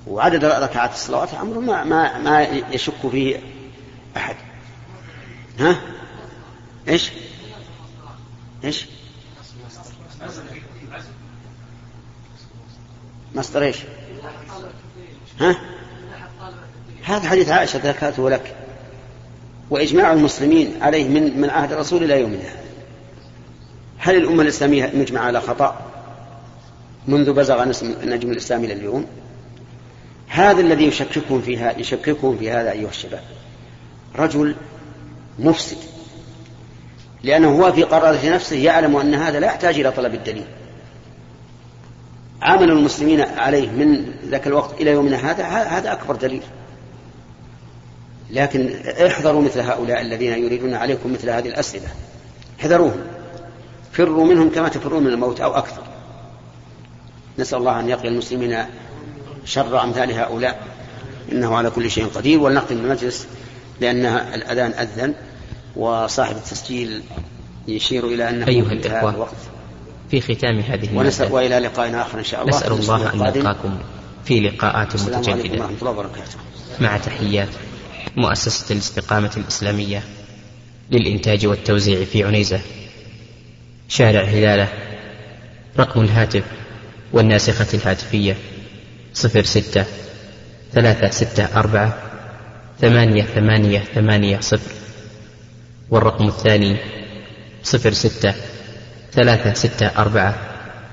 وعدد 0.07 0.45
ركعات 0.45 0.93
الصلوات 0.93 1.35
أمر 1.35 1.59
ما, 1.59 1.85
ما, 1.85 2.19
ما 2.19 2.43
يشك 2.73 3.09
فيه 3.11 3.41
أحد. 4.17 4.37
ها؟ 5.59 5.81
إيش؟ 6.89 7.11
إيش؟ 8.65 8.87
مصدر 13.35 13.63
إيش؟ 13.63 13.79
ها؟ 15.41 15.57
هذا 17.05 17.29
حديث 17.29 17.49
عائشة 17.49 17.79
ذكرته 17.79 18.31
لك. 18.31 18.57
وإجماع 19.71 20.13
المسلمين 20.13 20.83
عليه 20.83 21.09
من 21.09 21.41
من 21.41 21.51
عهد 21.51 21.73
الرسول 21.73 22.05
إلى 22.05 22.21
يومنا 22.21 22.39
هذا 22.39 22.65
هل 23.99 24.17
الأمة 24.17 24.43
الإسلامية 24.43 24.93
مجمع 24.95 25.21
على 25.21 25.41
خطأ 25.41 25.77
منذ 27.09 27.33
بزغ 27.33 27.63
النجم 27.83 28.31
الإسلامي 28.31 28.67
إلى 28.67 28.73
اليوم؟ 28.73 29.07
هذا 30.35 30.61
الذي 30.61 30.85
يشككون 30.85 31.43
فيها 31.43 31.79
يشككون 31.79 32.39
في 32.39 32.51
هذا 32.51 32.71
أيها 32.71 32.89
الشباب. 32.89 33.23
رجل 34.17 34.55
مفسد. 35.39 35.77
لأنه 37.23 37.59
هو 37.59 37.73
في 37.73 37.83
قرارة 37.83 38.29
نفسه 38.29 38.57
يعلم 38.57 38.97
أن 38.97 39.15
هذا 39.15 39.41
لا 39.41 39.47
يحتاج 39.47 39.79
إلى 39.79 39.91
طلب 39.91 40.15
الدليل. 40.15 40.45
عمل 42.43 42.71
المسلمين 42.71 43.21
عليه 43.21 43.71
من 43.71 44.15
ذاك 44.25 44.47
الوقت 44.47 44.81
إلى 44.81 44.91
يومنا 44.91 45.31
هذا 45.31 45.45
هذا 45.45 45.93
أكبر 45.93 46.17
دليل. 46.17 46.43
لكن 48.31 48.75
احذروا 49.07 49.43
مثل 49.43 49.61
هؤلاء 49.61 50.01
الذين 50.01 50.45
يريدون 50.45 50.75
عليكم 50.75 51.13
مثل 51.13 51.31
هذه 51.31 51.49
الأسئلة. 51.49 51.89
احذروهم. 52.61 53.01
فروا 53.93 54.25
منهم 54.25 54.51
كما 54.51 54.69
تفرون 54.69 55.03
من 55.03 55.11
الموت 55.11 55.41
أو 55.41 55.55
أكثر. 55.55 55.83
نسأل 57.39 57.59
الله 57.59 57.81
أن 57.81 57.89
يقي 57.89 58.09
المسلمين 58.09 58.65
شر 59.45 59.83
أمثال 59.83 60.13
هؤلاء. 60.13 60.67
إنه 61.33 61.57
على 61.57 61.71
كل 61.71 61.91
شيء 61.91 62.07
قدير. 62.07 62.39
ولنختم 62.39 62.77
المجلس 62.77 63.27
لأن 63.81 64.07
الأذان 64.07 64.71
أذن 64.71 65.15
وصاحب 65.77 66.37
التسجيل 66.37 67.03
يشير 67.69 68.07
إلى 68.07 68.29
أنه 68.29 68.49
أيها 68.49 68.73
الإخوة 68.73 69.11
الوقت. 69.11 69.35
في 70.11 70.21
ختام 70.21 70.59
هذه 70.61 70.97
ونسأل 70.97 71.33
وإلى 71.33 71.59
لقاء 71.59 72.01
آخر 72.01 72.19
إن 72.19 72.25
شاء 72.25 72.43
الله. 72.43 72.57
نسأل 72.57 72.73
الله 72.73 73.13
أن. 73.13 73.19
نلقاكم 73.19 73.79
في 74.25 74.41
لقاءات 74.41 74.97
متجددة. 74.97 75.63
ورحمة 75.63 75.77
الله 75.79 75.91
وبركاته. 75.91 76.37
مع 76.81 76.97
تحيات 76.97 77.49
مؤسسة 78.17 78.73
الاستقامة 78.73 79.31
الإسلامية 79.37 80.03
للإنتاج 80.91 81.47
والتوزيع 81.47 82.05
في 82.05 82.25
عنيزة. 82.25 82.61
شارع 83.89 84.23
هلالة 84.25 84.69
رقم 85.79 86.01
الهاتف 86.01 86.45
والناسخة 87.13 87.67
الهاتفية. 87.75 88.37
صفر 89.15 89.45
ستة 89.45 89.85
ثلاثة 90.73 91.11
ستة 91.11 91.45
أربعة 91.57 91.99
ثمانية 92.81 93.23
ثمانية 93.23 93.79
ثمانية 93.79 94.41
صفر. 94.41 94.73
والرقم 95.91 96.29
الثاني 96.29 96.77
صفر 97.63 97.93
ستة 97.93 98.35
ثلاثة 99.13 99.55
ستة 99.55 99.87
أربعة 99.87 100.35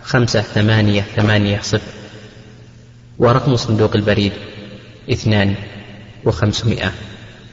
خمسة 0.04 0.42
ثمانية 0.42 1.02
ثمانية 1.02 1.60
صفر. 1.62 1.92
ورقم 3.20 3.56
صندوق 3.56 3.96
البريد 3.96 4.34
اثنان 5.12 5.56
وخمسمائة 6.26 6.92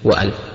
وألف. 0.04 0.47